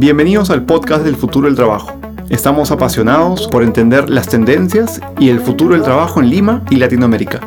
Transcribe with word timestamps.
Bienvenidos 0.00 0.50
al 0.50 0.64
podcast 0.64 1.04
del 1.04 1.16
futuro 1.16 1.48
del 1.48 1.56
trabajo. 1.56 2.00
Estamos 2.30 2.70
apasionados 2.70 3.48
por 3.48 3.64
entender 3.64 4.08
las 4.08 4.28
tendencias 4.28 5.00
y 5.18 5.28
el 5.28 5.40
futuro 5.40 5.74
del 5.74 5.82
trabajo 5.82 6.20
en 6.20 6.30
Lima 6.30 6.64
y 6.70 6.76
Latinoamérica. 6.76 7.40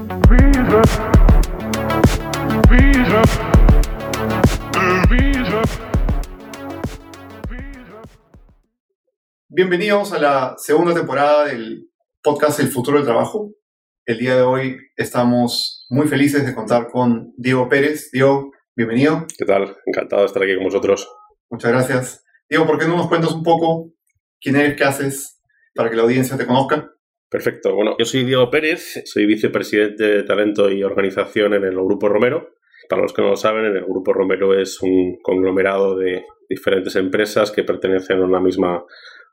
Bienvenidos 9.47 10.11
a 10.11 10.19
la 10.19 10.55
segunda 10.57 10.93
temporada 10.93 11.45
del 11.45 11.89
podcast 12.21 12.59
El 12.59 12.67
futuro 12.67 12.97
del 12.97 13.05
trabajo. 13.05 13.53
El 14.05 14.17
día 14.17 14.35
de 14.35 14.41
hoy 14.41 14.77
estamos 14.97 15.85
muy 15.89 16.09
felices 16.09 16.45
de 16.45 16.53
contar 16.53 16.89
con 16.89 17.33
Diego 17.37 17.69
Pérez. 17.69 18.09
Diego, 18.11 18.51
bienvenido. 18.75 19.25
¿Qué 19.37 19.45
tal? 19.45 19.77
Encantado 19.85 20.23
de 20.23 20.27
estar 20.27 20.43
aquí 20.43 20.55
con 20.55 20.65
vosotros. 20.65 21.07
Muchas 21.49 21.71
gracias. 21.71 22.20
Diego, 22.51 22.65
¿por 22.67 22.77
qué 22.77 22.85
no 22.85 22.97
nos 22.97 23.07
cuentas 23.07 23.31
un 23.31 23.43
poco 23.43 23.93
quién 24.41 24.57
eres, 24.57 24.75
qué 24.75 24.83
haces, 24.83 25.41
para 25.73 25.89
que 25.89 25.95
la 25.95 26.01
audiencia 26.01 26.35
te 26.35 26.45
conozca? 26.45 26.93
Perfecto. 27.29 27.73
Bueno, 27.73 27.95
yo 27.97 28.03
soy 28.03 28.25
Diego 28.25 28.49
Pérez, 28.49 29.03
soy 29.05 29.25
vicepresidente 29.25 30.03
de 30.03 30.23
talento 30.23 30.69
y 30.69 30.83
organización 30.83 31.53
en 31.53 31.63
el 31.63 31.75
Grupo 31.75 32.09
Romero. 32.09 32.49
Para 32.89 33.03
los 33.03 33.13
que 33.13 33.21
no 33.21 33.29
lo 33.29 33.35
saben, 33.37 33.63
el 33.63 33.85
Grupo 33.85 34.11
Romero 34.11 34.53
es 34.53 34.81
un 34.81 35.17
conglomerado 35.23 35.95
de 35.97 36.25
diferentes 36.49 36.97
empresas 36.97 37.51
que 37.51 37.63
pertenecen 37.63 38.19
a 38.19 38.25
una 38.25 38.41
misma 38.41 38.83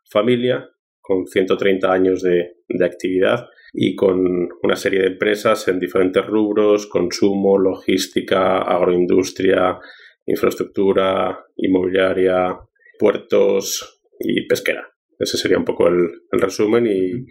familia, 0.08 0.70
con 1.00 1.26
130 1.26 1.92
años 1.92 2.22
de, 2.22 2.58
de 2.68 2.84
actividad 2.86 3.48
y 3.72 3.96
con 3.96 4.48
una 4.62 4.76
serie 4.76 5.00
de 5.00 5.08
empresas 5.08 5.66
en 5.66 5.80
diferentes 5.80 6.24
rubros, 6.24 6.86
consumo, 6.86 7.58
logística, 7.58 8.58
agroindustria, 8.58 9.76
infraestructura, 10.24 11.46
inmobiliaria, 11.56 12.60
puertos 12.98 14.00
y 14.18 14.46
pesquera. 14.46 14.88
Ese 15.18 15.36
sería 15.36 15.58
un 15.58 15.64
poco 15.64 15.88
el, 15.88 16.10
resumen 16.32 16.86
y 16.86 17.26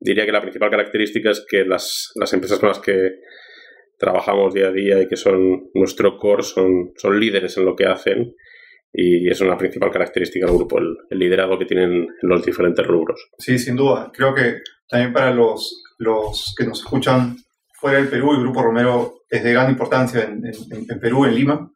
diría 0.00 0.26
que 0.26 0.32
la 0.32 0.40
principal 0.40 0.70
característica 0.70 1.30
es 1.30 1.44
que 1.48 1.64
las, 1.64 2.12
empresas 2.32 2.58
con 2.58 2.68
las 2.68 2.80
que 2.80 3.20
trabajamos 3.98 4.54
día 4.54 4.68
a 4.68 4.72
día 4.72 5.00
y 5.00 5.08
que 5.08 5.16
son 5.16 5.70
nuestro 5.74 6.18
core 6.18 6.42
son, 6.42 6.92
son 6.96 7.18
líderes 7.18 7.56
en 7.56 7.64
lo 7.64 7.74
que 7.74 7.86
hacen 7.86 8.34
y 8.92 9.28
es 9.28 9.40
una 9.40 9.56
principal 9.56 9.90
característica 9.90 10.46
del 10.46 10.56
grupo, 10.56 10.78
el, 10.78 11.18
liderazgo 11.18 11.58
que 11.58 11.66
tienen 11.66 11.92
en 11.92 12.28
los 12.28 12.44
diferentes 12.44 12.86
rubros. 12.86 13.28
Sí, 13.38 13.58
sin 13.58 13.76
duda. 13.76 14.10
Creo 14.14 14.34
que 14.34 14.60
también 14.88 15.12
para 15.12 15.30
los, 15.32 15.84
los 15.98 16.54
que 16.56 16.64
nos 16.64 16.80
escuchan 16.80 17.36
fuera 17.74 17.98
del 17.98 18.08
Perú, 18.08 18.32
el 18.32 18.40
Grupo 18.40 18.62
Romero 18.62 19.24
es 19.28 19.44
de 19.44 19.52
gran 19.52 19.70
importancia 19.70 20.22
en, 20.22 20.42
en 20.44 21.00
Perú, 21.00 21.26
en 21.26 21.34
Lima, 21.34 21.72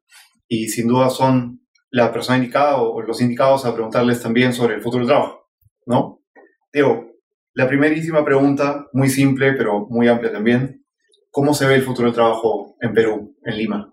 y 0.48 0.68
sin 0.68 0.88
duda 0.88 1.10
son 1.10 1.61
la 1.92 2.10
persona 2.10 2.38
indicada 2.38 2.78
o 2.78 3.00
los 3.02 3.20
indicados 3.20 3.64
a 3.64 3.74
preguntarles 3.74 4.20
también 4.20 4.52
sobre 4.52 4.74
el 4.74 4.80
futuro 4.80 5.04
del 5.04 5.08
trabajo, 5.08 5.46
¿no? 5.86 6.22
Diego, 6.72 7.12
la 7.54 7.68
primerísima 7.68 8.24
pregunta, 8.24 8.86
muy 8.94 9.10
simple 9.10 9.52
pero 9.52 9.86
muy 9.90 10.08
amplia 10.08 10.32
también, 10.32 10.84
¿cómo 11.30 11.52
se 11.52 11.66
ve 11.66 11.74
el 11.74 11.82
futuro 11.82 12.06
del 12.06 12.14
trabajo 12.14 12.76
en 12.80 12.94
Perú, 12.94 13.36
en 13.44 13.56
Lima? 13.56 13.88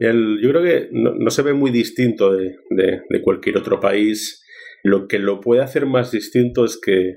yo 0.00 0.50
creo 0.50 0.62
que 0.62 0.90
no, 0.92 1.28
se 1.30 1.42
ve 1.42 1.54
muy 1.54 1.72
distinto 1.72 2.30
de, 2.32 2.54
cualquier 3.24 3.56
otro 3.56 3.80
país. 3.80 4.44
Lo 4.84 5.08
que 5.08 5.18
lo 5.18 5.40
puede 5.40 5.60
hacer 5.60 5.86
más 5.86 6.12
distinto 6.12 6.64
es 6.64 6.80
que 6.80 7.14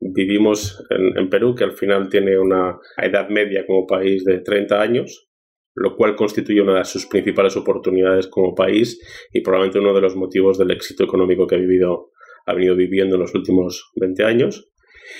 vivimos 0.00 0.82
en, 0.88 1.18
en, 1.18 1.28
Perú, 1.28 1.54
que 1.54 1.64
al 1.64 1.72
final 1.72 2.08
tiene 2.08 2.38
una 2.38 2.78
edad 2.96 3.28
media 3.28 3.66
como 3.66 3.86
país 3.86 4.24
de 4.24 4.38
30 4.38 4.80
años, 4.80 5.28
lo 5.74 5.96
cual 5.96 6.14
constituye 6.16 6.60
una 6.60 6.78
de 6.78 6.84
sus 6.84 7.06
principales 7.06 7.56
oportunidades 7.56 8.28
como 8.28 8.54
país 8.54 9.00
y 9.32 9.40
probablemente 9.40 9.78
uno 9.78 9.94
de 9.94 10.00
los 10.00 10.16
motivos 10.16 10.58
del 10.58 10.70
éxito 10.70 11.04
económico 11.04 11.46
que 11.46 11.54
ha, 11.54 11.58
vivido, 11.58 12.10
ha 12.46 12.54
venido 12.54 12.76
viviendo 12.76 13.16
en 13.16 13.22
los 13.22 13.34
últimos 13.34 13.90
20 13.96 14.24
años. 14.24 14.70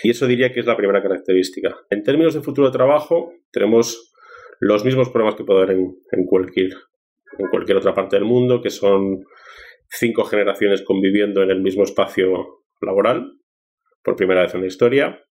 Y 0.03 0.11
eso 0.11 0.27
diría 0.27 0.53
que 0.53 0.61
es 0.61 0.67
la 0.67 0.77
primera 0.77 1.03
característica. 1.03 1.77
En 1.91 2.03
términos 2.03 2.35
de 2.35 2.43
futuro 2.43 2.69
de 2.69 2.73
trabajo, 2.73 3.33
tenemos 3.51 4.13
los 4.61 4.85
mismos 4.85 5.09
problemas 5.09 5.35
que 5.35 5.45
puede 5.45 5.63
haber 5.63 5.77
en, 5.77 5.97
en, 6.13 6.25
cualquier, 6.27 6.71
en 7.39 7.49
cualquier 7.51 7.79
otra 7.79 7.95
parte 7.95 8.17
del 8.17 8.25
mundo, 8.25 8.61
que 8.61 8.71
son 8.71 9.25
cinco 9.89 10.25
generaciones 10.25 10.83
conviviendo 10.83 11.43
en 11.43 11.51
el 11.51 11.63
mismo 11.63 11.83
espacio 11.83 12.65
laboral, 12.81 13.33
por 14.03 14.17
primera 14.17 14.43
vez 14.43 14.55
en 14.55 14.61
la 14.63 14.67
historia, 14.67 15.25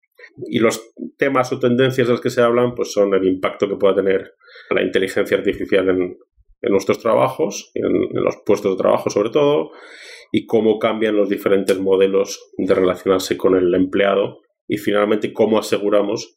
y 0.48 0.60
los 0.60 0.94
temas 1.18 1.52
o 1.52 1.60
tendencias 1.60 2.08
de 2.08 2.14
los 2.14 2.22
que 2.22 2.30
se 2.30 2.42
hablan 2.42 2.74
pues 2.76 2.92
son 2.92 3.14
el 3.14 3.28
impacto 3.28 3.68
que 3.68 3.76
pueda 3.76 3.96
tener 3.96 4.36
la 4.70 4.82
inteligencia 4.82 5.38
artificial 5.38 5.90
en, 5.90 6.18
nuestros 6.72 7.00
trabajos, 7.00 7.72
en, 7.74 7.86
en, 7.86 8.24
los 8.24 8.38
puestos 8.46 8.72
de 8.72 8.82
trabajo 8.82 9.10
sobre 9.10 9.32
todo, 9.32 9.72
y 10.32 10.46
cómo 10.46 10.80
cambian 10.80 11.16
los 11.16 11.30
diferentes 11.30 11.78
modelos 11.80 12.52
de 12.58 12.74
relacionarse 12.74 13.36
con 13.36 13.56
el 13.56 13.74
empleado 13.74 14.42
y 14.68 14.78
finalmente 14.78 15.34
cómo 15.34 15.60
aseguramos 15.60 16.36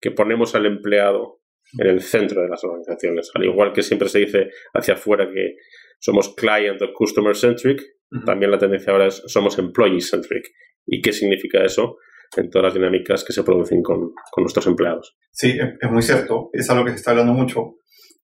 que 0.00 0.10
ponemos 0.10 0.54
al 0.54 0.66
empleado 0.66 1.40
en 1.78 1.88
el 1.88 2.00
centro 2.00 2.42
de 2.42 2.48
las 2.48 2.62
organizaciones. 2.64 3.30
Al 3.34 3.44
igual 3.44 3.72
que 3.72 3.82
siempre 3.82 4.08
se 4.08 4.20
dice 4.20 4.50
hacia 4.72 4.94
afuera 4.94 5.30
que 5.30 5.56
somos 5.98 6.34
client 6.34 6.80
o 6.82 6.92
customer 6.92 7.34
centric, 7.34 7.82
también 8.24 8.50
la 8.50 8.58
tendencia 8.58 8.92
ahora 8.92 9.06
es 9.06 9.22
somos 9.26 9.58
employee 9.58 10.00
centric. 10.00 10.46
¿Y 10.86 11.00
qué 11.00 11.12
significa 11.12 11.64
eso? 11.64 11.98
En 12.36 12.50
todas 12.50 12.66
las 12.66 12.74
dinámicas 12.74 13.24
que 13.24 13.32
se 13.32 13.42
producen 13.42 13.82
con, 13.82 14.12
nuestros 14.36 14.66
empleados. 14.66 15.16
Sí, 15.32 15.56
es 15.80 15.90
muy 15.90 16.02
cierto, 16.02 16.50
es 16.52 16.68
algo 16.70 16.84
que 16.84 16.90
se 16.90 16.96
está 16.96 17.12
hablando 17.12 17.32
mucho, 17.32 17.76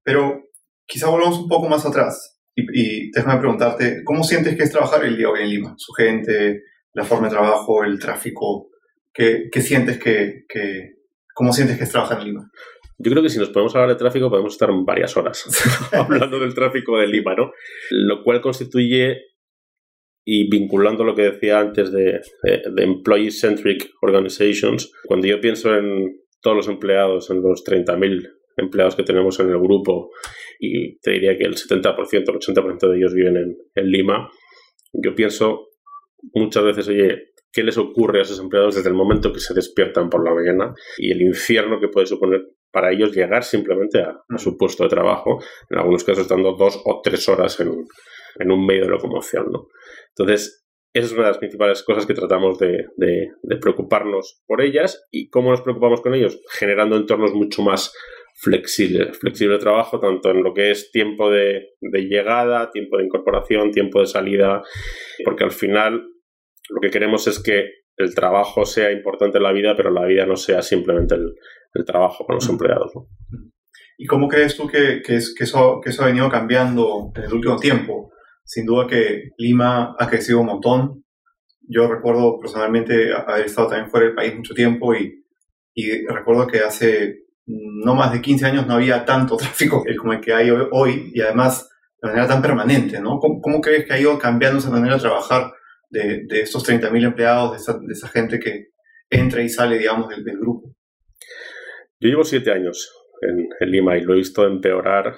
pero 0.03 0.43
quizá 0.85 1.09
volvamos 1.09 1.39
un 1.39 1.47
poco 1.47 1.67
más 1.67 1.85
atrás 1.85 2.39
y, 2.55 3.11
déjame 3.11 3.39
preguntarte, 3.39 4.01
¿cómo 4.03 4.23
sientes 4.23 4.55
que 4.55 4.63
es 4.63 4.71
trabajar 4.71 5.03
el 5.03 5.17
día 5.17 5.29
hoy 5.29 5.41
en 5.41 5.49
Lima? 5.49 5.73
Su 5.77 5.91
gente, 5.93 6.63
la 6.93 7.03
forma 7.03 7.27
de 7.27 7.33
trabajo, 7.33 7.83
el 7.83 7.99
tráfico, 7.99 8.69
¿qué, 9.13 9.49
sientes 9.61 9.97
que, 9.97 10.45
cómo 11.33 11.51
sientes 11.51 11.77
que 11.77 11.83
es 11.83 11.91
trabajar 11.91 12.19
en 12.19 12.27
Lima? 12.27 12.51
Yo 12.97 13.11
creo 13.11 13.21
que 13.21 13.29
si 13.29 13.39
nos 13.39 13.49
podemos 13.49 13.75
hablar 13.75 13.89
de 13.89 13.95
tráfico 13.95 14.29
podemos 14.29 14.53
estar 14.53 14.69
varias 14.85 15.17
horas 15.17 15.43
hablando 15.91 16.39
del 16.39 16.53
tráfico 16.53 16.97
de 16.97 17.07
Lima, 17.07 17.35
¿no? 17.35 17.51
Lo 17.91 18.23
cual 18.23 18.39
constituye 18.39 19.17
y 20.25 20.49
vinculando 20.49 21.03
lo 21.03 21.13
que 21.13 21.21
decía 21.21 21.59
antes 21.59 21.91
de, 21.91 22.19
de, 22.41 22.83
employee-centric 22.83 23.91
organizations, 24.01 24.91
cuando 25.05 25.27
yo 25.27 25.39
pienso 25.39 25.75
en 25.75 26.19
todos 26.41 26.57
los 26.57 26.67
empleados, 26.67 27.29
en 27.29 27.43
los 27.43 27.63
30.000 27.63 28.27
empleados 28.57 28.95
que 28.95 29.03
tenemos 29.03 29.39
en 29.39 29.49
el 29.49 29.59
grupo, 29.59 30.09
y 30.59 30.97
te 30.99 31.11
diría 31.11 31.37
que 31.37 31.43
el 31.43 31.55
70%, 31.55 31.95
el 32.11 32.39
80% 32.39 32.89
de 32.89 32.97
ellos 32.97 33.13
viven 33.13 33.55
en, 33.75 33.91
Lima, 33.91 34.31
yo 34.93 35.13
pienso 35.13 35.67
muchas 36.33 36.63
veces, 36.63 36.87
oye, 36.87 37.33
¿qué 37.51 37.63
les 37.63 37.77
ocurre 37.77 38.19
a 38.19 38.21
esos 38.23 38.39
empleados 38.39 38.75
desde 38.75 38.89
el 38.89 38.95
momento 38.95 39.31
que 39.31 39.39
se 39.39 39.53
despiertan 39.53 40.09
por 40.09 40.27
la 40.27 40.33
mañana 40.33 40.73
y 40.97 41.11
el 41.11 41.21
infierno 41.21 41.79
que 41.79 41.89
puede 41.89 42.07
suponer 42.07 42.41
para 42.71 42.91
ellos 42.91 43.15
llegar 43.15 43.43
simplemente 43.43 43.99
a, 43.99 44.23
a 44.27 44.37
su 44.37 44.57
puesto 44.57 44.83
de 44.83 44.89
trabajo, 44.89 45.39
en 45.69 45.77
algunos 45.77 46.03
casos 46.03 46.23
estando 46.23 46.53
dos 46.53 46.81
o 46.83 47.01
tres 47.03 47.29
horas 47.29 47.59
en, 47.59 47.85
en 48.39 48.51
un 48.51 48.65
medio 48.65 48.83
de 48.83 48.89
locomoción, 48.89 49.51
¿no? 49.51 49.67
Entonces, 50.09 50.65
esa 50.95 51.07
es 51.07 51.11
una 51.11 51.23
de 51.23 51.29
las 51.31 51.39
principales 51.39 51.83
cosas 51.83 52.05
que 52.05 52.13
tratamos 52.13 52.57
de, 52.57 52.85
preocuparnos 53.59 54.41
por 54.47 54.61
ellas 54.61 55.05
y 55.11 55.29
cómo 55.29 55.51
nos 55.51 55.61
preocupamos 55.61 55.99
con 55.99 56.15
ellos, 56.15 56.39
generando 56.57 56.95
entornos 56.95 57.33
mucho 57.33 57.61
más 57.63 57.93
flexibles, 58.35 59.17
flexible 59.17 59.55
de 59.55 59.59
trabajo, 59.59 59.99
tanto 59.99 60.31
en 60.31 60.41
lo 60.41 60.53
que 60.53 60.71
es 60.71 60.91
tiempo 60.91 61.29
de, 61.29 61.73
llegada, 61.81 62.71
tiempo 62.71 62.97
de 62.97 63.05
incorporación, 63.05 63.71
tiempo 63.71 63.99
de 63.99 64.05
salida, 64.05 64.63
porque 65.25 65.43
al 65.43 65.51
final 65.51 66.07
lo 66.69 66.79
que 66.81 66.91
queremos 66.91 67.27
es 67.27 67.43
que 67.43 67.65
el 67.97 68.15
trabajo 68.15 68.65
sea 68.65 68.89
importante 68.93 69.37
en 69.37 69.43
la 69.43 69.51
vida, 69.51 69.75
pero 69.75 69.91
la 69.91 70.05
vida 70.05 70.25
no 70.25 70.37
sea 70.37 70.61
simplemente 70.61 71.15
el, 71.15 71.85
trabajo 71.85 72.25
con 72.25 72.35
los 72.35 72.47
empleados. 72.47 72.93
¿Y 73.97 74.05
cómo 74.05 74.29
crees 74.29 74.55
tú 74.55 74.65
que, 74.65 75.01
eso, 75.05 75.81
que 75.81 75.89
eso 75.89 76.03
ha 76.03 76.07
venido 76.07 76.29
cambiando 76.29 77.11
en 77.15 77.23
el 77.23 77.33
último 77.33 77.57
tiempo? 77.57 78.13
Sin 78.45 78.65
duda 78.65 78.87
que 78.87 79.31
Lima 79.37 79.95
ha 79.99 80.07
crecido 80.07 80.39
un 80.39 80.45
montón. 80.45 81.03
Yo 81.67 81.87
recuerdo 81.91 82.39
personalmente 82.39 83.11
haber 83.13 83.47
estado 83.47 83.69
también 83.69 83.89
fuera 83.89 84.05
del 84.05 84.15
país 84.15 84.35
mucho 84.35 84.53
tiempo 84.53 84.93
y, 84.93 85.23
recuerdo 86.07 86.47
que 86.47 86.59
hace 86.59 87.25
no 87.45 87.95
más 87.95 88.13
de 88.13 88.21
15 88.21 88.45
años 88.45 88.67
no 88.67 88.75
había 88.75 89.03
tanto 89.03 89.35
tráfico 89.37 89.83
como 89.99 90.13
el 90.13 90.21
que 90.21 90.33
hay 90.33 90.49
hoy 90.49 91.11
y 91.13 91.21
además 91.21 91.69
de 92.01 92.09
manera 92.09 92.27
tan 92.27 92.41
permanente, 92.41 93.01
¿no? 93.01 93.19
¿Cómo, 93.19 93.61
crees 93.61 93.85
que 93.85 93.93
ha 93.93 93.99
ido 93.99 94.17
cambiando 94.17 94.59
esa 94.59 94.69
manera 94.69 94.95
de 94.95 95.01
trabajar 95.01 95.51
de, 95.89 96.23
de 96.27 96.41
estos 96.41 96.67
30.000 96.67 97.05
empleados, 97.05 97.51
de 97.51 97.57
esa, 97.57 97.73
de 97.73 97.93
esa, 97.93 98.07
gente 98.09 98.39
que 98.39 98.67
entra 99.09 99.41
y 99.41 99.49
sale, 99.49 99.77
digamos, 99.77 100.07
del, 100.09 100.23
del 100.23 100.37
grupo? 100.37 100.75
Yo 101.99 102.09
llevo 102.09 102.23
siete 102.23 102.51
años 102.51 102.91
en, 103.21 103.71
Lima 103.71 103.97
y 103.97 104.01
lo 104.01 104.13
he 104.13 104.17
visto 104.17 104.45
empeorar 104.45 105.15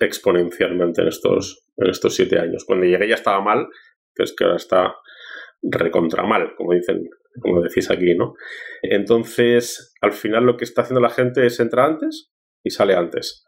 exponencialmente 0.00 1.02
en 1.02 1.08
estos, 1.08 1.66
en 1.76 1.90
estos 1.90 2.14
siete 2.14 2.38
años. 2.38 2.64
Cuando 2.64 2.86
llegué 2.86 3.08
ya 3.08 3.14
estaba 3.14 3.40
mal, 3.40 3.66
pero 4.14 4.24
es 4.24 4.34
que 4.36 4.44
ahora 4.44 4.56
está 4.56 4.94
recontra 5.62 6.24
mal, 6.24 6.54
como 6.56 6.74
dicen, 6.74 7.08
como 7.40 7.62
decís 7.62 7.90
aquí, 7.90 8.14
¿no? 8.14 8.34
Entonces, 8.82 9.94
al 10.02 10.12
final 10.12 10.44
lo 10.44 10.56
que 10.56 10.64
está 10.64 10.82
haciendo 10.82 11.00
la 11.00 11.10
gente 11.10 11.46
es 11.46 11.58
entrar 11.58 11.90
antes, 11.90 12.34
y 12.64 12.70
sale 12.70 12.94
antes. 12.94 13.44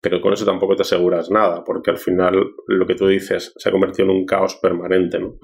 Pero 0.00 0.20
con 0.20 0.32
eso 0.32 0.44
tampoco 0.44 0.74
te 0.74 0.82
aseguras 0.82 1.30
nada, 1.30 1.62
porque 1.64 1.90
al 1.90 1.98
final 1.98 2.34
lo 2.66 2.86
que 2.86 2.96
tú 2.96 3.06
dices 3.06 3.52
se 3.56 3.68
ha 3.68 3.72
convertido 3.72 4.10
en 4.10 4.16
un 4.16 4.26
caos 4.26 4.58
permanente. 4.60 5.20
¿no? 5.20 5.38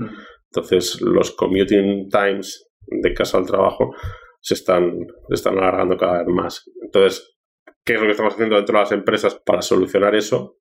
Entonces, 0.50 1.00
los 1.00 1.31
commuting 1.31 2.08
times 2.08 2.69
de 2.87 3.14
casa 3.14 3.38
al 3.38 3.46
trabajo 3.46 3.94
se 4.40 4.55
están, 4.55 5.06
se 5.28 5.35
están 5.35 5.56
alargando 5.56 5.96
cada 5.96 6.19
vez 6.19 6.26
más. 6.26 6.64
Entonces, 6.82 7.31
¿qué 7.84 7.94
es 7.94 8.00
lo 8.00 8.06
que 8.06 8.12
estamos 8.12 8.34
haciendo 8.34 8.56
dentro 8.56 8.76
de 8.76 8.82
las 8.82 8.93
empresas 8.93 9.34
para 9.44 9.62
solucionar 9.62 10.14
eso? 10.14 10.58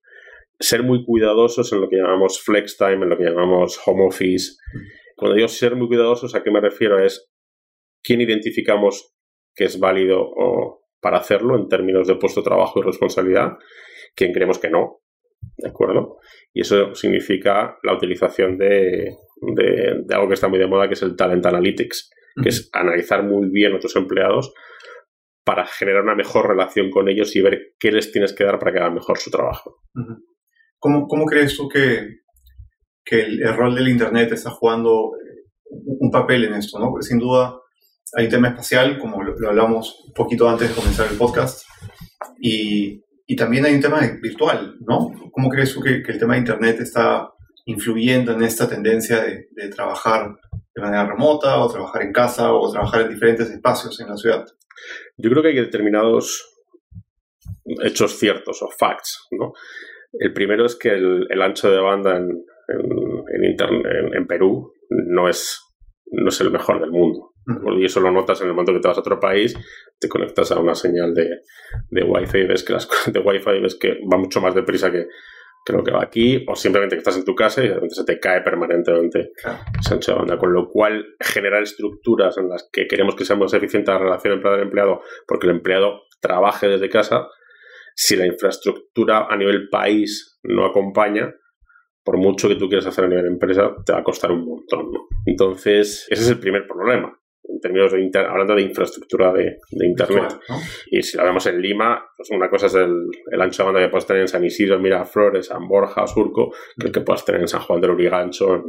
Ser 0.59 0.83
muy 0.83 1.03
cuidadosos 1.05 1.71
en 1.73 1.81
lo 1.81 1.89
que 1.89 1.97
llamamos 1.97 2.41
flex 2.41 2.77
time, 2.77 3.03
en 3.03 3.09
lo 3.09 3.17
que 3.17 3.25
llamamos 3.25 3.79
home 3.85 4.05
office. 4.07 4.57
Cuando 5.15 5.35
digo 5.35 5.47
ser 5.47 5.75
muy 5.75 5.87
cuidadosos, 5.87 6.35
¿a 6.35 6.43
qué 6.43 6.51
me 6.51 6.61
refiero? 6.61 6.99
Es 7.03 7.31
quién 8.03 8.21
identificamos 8.21 9.15
que 9.55 9.65
es 9.65 9.79
válido 9.79 10.31
para 10.99 11.17
hacerlo 11.17 11.55
en 11.57 11.67
términos 11.67 12.07
de 12.07 12.15
puesto 12.15 12.41
de 12.41 12.45
trabajo 12.45 12.79
y 12.79 12.83
responsabilidad, 12.83 13.57
quién 14.15 14.31
creemos 14.31 14.59
que 14.59 14.69
no, 14.69 15.01
¿de 15.57 15.69
acuerdo? 15.69 16.17
Y 16.53 16.61
eso 16.61 16.93
significa 16.95 17.77
la 17.83 17.93
utilización 17.93 18.57
de, 18.57 19.15
algo 20.09 20.27
que 20.27 20.33
está 20.33 20.47
muy 20.47 20.59
de 20.59 20.67
moda, 20.67 20.87
que 20.87 20.93
es 20.93 21.01
el 21.01 21.15
Talent 21.15 21.45
Analytics, 21.45 22.11
que 22.41 22.49
es 22.49 22.69
analizar 22.71 23.23
muy 23.23 23.49
bien 23.49 23.75
a 23.75 23.79
tus 23.79 23.95
empleados 23.95 24.53
para 25.43 25.65
generar 25.65 26.03
una 26.03 26.15
mejor 26.15 26.47
relación 26.47 26.89
con 26.89 27.09
ellos 27.09 27.35
y 27.35 27.41
ver 27.41 27.73
qué 27.79 27.91
les 27.91 28.11
tienes 28.11 28.33
que 28.33 28.43
dar 28.43 28.59
para 28.59 28.71
que 28.71 28.79
hagan 28.79 28.93
mejor 28.93 29.17
su 29.17 29.31
trabajo. 29.31 29.81
¿Cómo, 30.79 31.25
crees 31.25 31.55
tú 31.57 31.67
que, 31.67 32.21
que 33.03 33.21
el, 33.21 33.55
rol 33.55 33.75
del 33.75 33.87
Internet 33.87 34.31
está 34.31 34.51
jugando 34.51 35.11
un 35.69 36.11
papel 36.11 36.45
en 36.45 36.53
esto? 36.53 36.79
¿no? 36.79 36.93
sin 37.01 37.19
duda 37.19 37.61
hay 38.13 38.25
un 38.25 38.31
tema 38.31 38.49
espacial, 38.49 38.99
como 38.99 39.23
lo, 39.23 39.49
hablamos 39.49 40.03
un 40.07 40.13
poquito 40.13 40.49
antes 40.49 40.69
de 40.69 40.75
comenzar 40.75 41.07
el 41.09 41.17
podcast, 41.17 41.65
y, 42.39 43.03
y, 43.25 43.35
también 43.35 43.65
hay 43.65 43.75
un 43.75 43.81
tema 43.81 44.01
virtual, 44.21 44.75
¿no? 44.81 45.11
¿Cómo 45.31 45.49
crees 45.49 45.73
tú 45.73 45.81
que, 45.81 46.03
el 46.05 46.19
tema 46.19 46.33
de 46.33 46.39
Internet 46.39 46.79
está 46.81 47.29
influyendo 47.65 48.33
en 48.33 48.43
esta 48.43 48.67
tendencia 48.67 49.21
de, 49.21 49.47
de, 49.51 49.69
trabajar 49.69 50.35
de 50.75 50.81
manera 50.81 51.05
remota 51.05 51.59
o 51.59 51.69
trabajar 51.69 52.01
en 52.03 52.13
casa 52.13 52.53
o 52.53 52.71
trabajar 52.71 53.01
en 53.01 53.09
diferentes 53.09 53.49
espacios 53.49 53.99
en 53.99 54.07
la 54.07 54.17
ciudad? 54.17 54.45
Yo 55.17 55.29
creo 55.29 55.43
que 55.43 55.49
hay 55.49 55.55
determinados 55.55 56.47
hechos 57.83 58.17
ciertos 58.17 58.61
o 58.61 58.69
facts, 58.77 59.27
¿no? 59.31 59.53
El 60.13 60.33
primero 60.33 60.65
es 60.65 60.75
que 60.75 60.89
el, 60.89 61.27
el 61.29 61.41
ancho 61.41 61.71
de 61.71 61.79
banda 61.79 62.17
en, 62.17 62.29
en, 62.67 64.15
en 64.15 64.27
Perú 64.27 64.73
no 64.89 65.29
es, 65.29 65.61
no 66.11 66.29
es 66.29 66.41
el 66.41 66.51
mejor 66.51 66.81
del 66.81 66.91
mundo. 66.91 67.31
Y 67.77 67.85
eso 67.85 67.99
lo 67.99 68.11
notas 68.11 68.41
en 68.41 68.47
el 68.47 68.53
momento 68.53 68.73
que 68.73 68.79
te 68.79 68.87
vas 68.87 68.97
a 68.97 69.01
otro 69.01 69.19
país, 69.19 69.55
te 69.99 70.07
conectas 70.07 70.51
a 70.51 70.59
una 70.59 70.75
señal 70.75 71.13
de, 71.13 71.41
de 71.89 72.03
Wi-Fi 72.03 72.39
y 72.39 72.47
ves 72.47 72.63
que, 72.63 72.73
las, 72.73 72.87
de 73.11 73.19
Wi-Fi 73.19 73.61
ves 73.61 73.75
que 73.75 73.99
va 74.11 74.17
mucho 74.17 74.41
más 74.41 74.53
deprisa 74.53 74.91
que, 74.91 75.07
lo 75.67 75.83
que 75.83 75.91
va 75.91 76.01
aquí, 76.01 76.43
o 76.47 76.55
simplemente 76.55 76.95
que 76.95 76.99
estás 76.99 77.17
en 77.17 77.25
tu 77.25 77.35
casa 77.35 77.63
y 77.63 77.67
de 77.67 77.75
repente 77.75 77.95
se 77.95 78.03
te 78.03 78.19
cae 78.19 78.41
permanentemente 78.41 79.31
esa 79.79 79.93
ancha 79.93 80.15
banda. 80.15 80.37
Con 80.37 80.53
lo 80.53 80.69
cual, 80.69 81.15
generar 81.19 81.61
estructuras 81.63 82.37
en 82.37 82.49
las 82.49 82.67
que 82.71 82.87
queremos 82.87 83.15
que 83.15 83.25
sea 83.25 83.35
más 83.35 83.53
eficiente 83.53 83.91
la 83.91 83.99
relación 83.99 84.33
empleador-empleado, 84.33 85.01
porque 85.27 85.47
el 85.47 85.55
empleado 85.55 86.01
trabaje 86.19 86.67
desde 86.67 86.89
casa, 86.89 87.27
si 87.95 88.15
la 88.15 88.25
infraestructura 88.25 89.27
a 89.29 89.35
nivel 89.37 89.69
país 89.69 90.39
no 90.43 90.65
acompaña, 90.65 91.33
por 92.03 92.17
mucho 92.17 92.47
que 92.47 92.55
tú 92.55 92.67
quieras 92.67 92.87
hacer 92.87 93.05
a 93.05 93.07
nivel 93.07 93.27
empresa, 93.27 93.75
te 93.85 93.93
va 93.93 93.99
a 93.99 94.03
costar 94.03 94.31
un 94.31 94.45
montón. 94.45 94.91
Entonces, 95.25 96.07
ese 96.09 96.23
es 96.23 96.29
el 96.29 96.39
primer 96.39 96.67
problema 96.67 97.20
en 97.43 97.59
términos 97.59 97.91
de 97.91 98.19
hablando 98.19 98.55
de 98.55 98.61
infraestructura 98.61 99.33
de, 99.33 99.57
Internet. 99.71 100.39
Y 100.89 101.01
si 101.01 101.17
lo 101.17 101.23
vemos 101.23 101.45
en 101.47 101.61
Lima, 101.61 102.03
pues 102.15 102.29
una 102.31 102.49
cosa 102.49 102.67
es 102.67 102.75
el, 102.75 103.41
ancho 103.41 103.63
de 103.63 103.65
banda 103.65 103.81
que 103.81 103.89
puedes 103.89 104.05
tener 104.05 104.21
en 104.21 104.27
San 104.27 104.43
Isidro, 104.43 104.79
Miraflores, 104.79 105.47
San 105.47 105.67
Borja, 105.67 106.05
Surco, 106.07 106.51
que 106.79 106.87
el 106.87 106.93
que 106.93 107.01
puedas 107.01 107.25
tener 107.25 107.41
en 107.41 107.47
San 107.47 107.61
Juan 107.61 107.81
del 107.81 107.91
Urigancho 107.91 108.63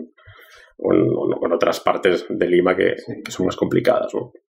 o 0.78 0.94
en, 0.94 1.52
otras 1.52 1.80
partes 1.80 2.26
de 2.28 2.46
Lima 2.46 2.76
que, 2.76 2.96
son 3.28 3.46
más 3.46 3.56
complicadas. 3.56 4.12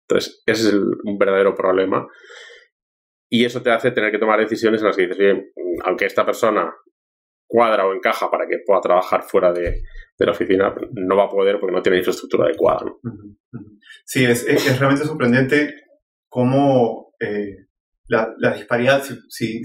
Entonces, 0.09 0.43
ese 0.47 0.69
es 0.69 0.75
un 0.75 1.19
verdadero 1.19 1.55
problema. 1.55 2.06
Y 3.31 3.47
eso 3.47 3.62
te 3.62 3.70
hace 3.70 3.93
tener 3.93 4.12
que 4.12 4.19
tomar 4.19 4.38
decisiones 4.38 4.82
en 4.82 4.88
las 4.88 4.97
que 4.97 5.03
dices, 5.03 5.19
bien, 5.19 5.50
aunque 5.85 6.05
esta 6.05 6.26
persona 6.26 6.70
cuadra 7.47 7.87
o 7.87 7.94
encaja 7.94 8.31
para 8.31 8.47
que 8.47 8.59
pueda 8.64 8.81
trabajar 8.81 9.23
fuera 9.23 9.53
de, 9.53 9.82
la 10.19 10.31
oficina, 10.31 10.75
no 10.93 11.17
va 11.17 11.25
a 11.25 11.29
poder 11.29 11.59
porque 11.59 11.75
no 11.75 11.82
tiene 11.82 11.99
infraestructura 11.99 12.44
adecuada. 12.44 12.85
Sí, 14.05 14.25
es, 14.25 14.44
es, 14.47 14.79
realmente 14.79 15.06
sorprendente 15.06 15.75
cómo 16.29 17.12
eh, 17.21 17.56
la, 18.09 18.29
la, 18.39 18.55
disparidad, 18.55 19.03
si, 19.03 19.15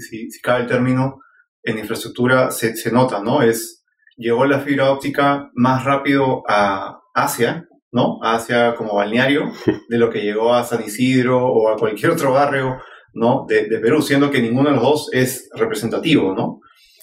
si, 0.00 0.40
cabe 0.40 0.62
el 0.62 0.66
término, 0.66 1.18
en 1.62 1.78
infraestructura 1.78 2.50
se, 2.50 2.76
se, 2.76 2.92
nota, 2.92 3.20
¿no? 3.20 3.42
Es, 3.42 3.84
llegó 4.16 4.46
la 4.46 4.60
fibra 4.60 4.90
óptica 4.90 5.50
más 5.54 5.84
rápido 5.84 6.42
a 6.48 7.00
Asia, 7.14 7.66
¿no? 7.92 8.22
A 8.22 8.36
Asia 8.36 8.74
como 8.74 8.94
balneario, 8.94 9.52
de 9.88 9.98
lo 9.98 10.10
que 10.10 10.22
llegó 10.22 10.54
a 10.54 10.64
San 10.64 10.82
Isidro 10.82 11.44
o 11.46 11.68
a 11.68 11.76
cualquier 11.76 12.12
otro 12.12 12.32
barrio, 12.32 12.78
¿no? 13.14 13.44
De, 13.48 13.66
de 13.68 13.78
Perú, 13.78 14.02
siendo 14.02 14.30
que 14.30 14.40
ninguno 14.40 14.70
de 14.70 14.76
los 14.76 14.84
dos 14.84 15.10
es 15.12 15.48
representativo, 15.54 16.34
¿no? 16.34 16.60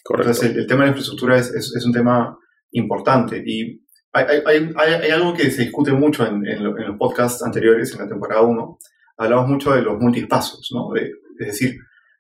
Entonces, 0.10 0.56
el, 0.56 0.68
tema 0.68 0.82
de 0.82 0.88
la 0.88 0.98
infraestructura 0.98 1.38
es, 1.38 1.50
es, 1.54 1.74
es 1.76 1.86
un 1.86 1.92
tema 1.92 2.38
importante. 2.72 3.42
Y 3.46 3.85
hay, 4.16 4.42
hay, 4.46 4.74
hay, 4.78 5.12
algo 5.12 5.34
que 5.34 5.52
se 5.52 5.64
discute 5.64 5.92
mucho 5.92 6.26
en, 6.26 6.46
en, 6.48 6.64
los 6.64 6.98
podcasts 6.98 7.44
anteriores, 7.44 7.92
en 7.94 8.00
la 8.00 8.08
temporada 8.08 8.42
1. 8.42 8.80
Hablamos 9.18 9.50
mucho 9.50 9.74
de 9.74 9.82
los 9.82 10.00
multiespacios, 10.00 10.70
¿no? 10.74 10.96
es 10.96 11.48
decir, 11.48 11.78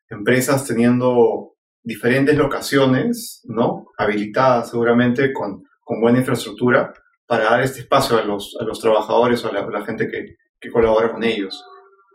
empresas 0.09 0.68
teniendo 0.68 1.56
diferentes 1.83 2.36
locaciones, 2.38 3.42
¿no? 3.45 3.86
Habilitadas 3.97 4.71
seguramente 4.71 5.31
con, 5.31 5.63
buena 6.01 6.19
infraestructura 6.19 6.92
para 7.27 7.45
dar 7.45 7.62
este 7.62 7.81
espacio 7.81 8.18
a 8.18 8.24
los, 8.24 8.57
trabajadores 8.81 9.45
o 9.45 9.50
a 9.50 9.69
la, 9.69 9.86
gente 9.86 10.07
que, 10.09 10.36
que, 10.59 10.71
colabora 10.71 11.12
con 11.12 11.24
ellos. 11.24 11.63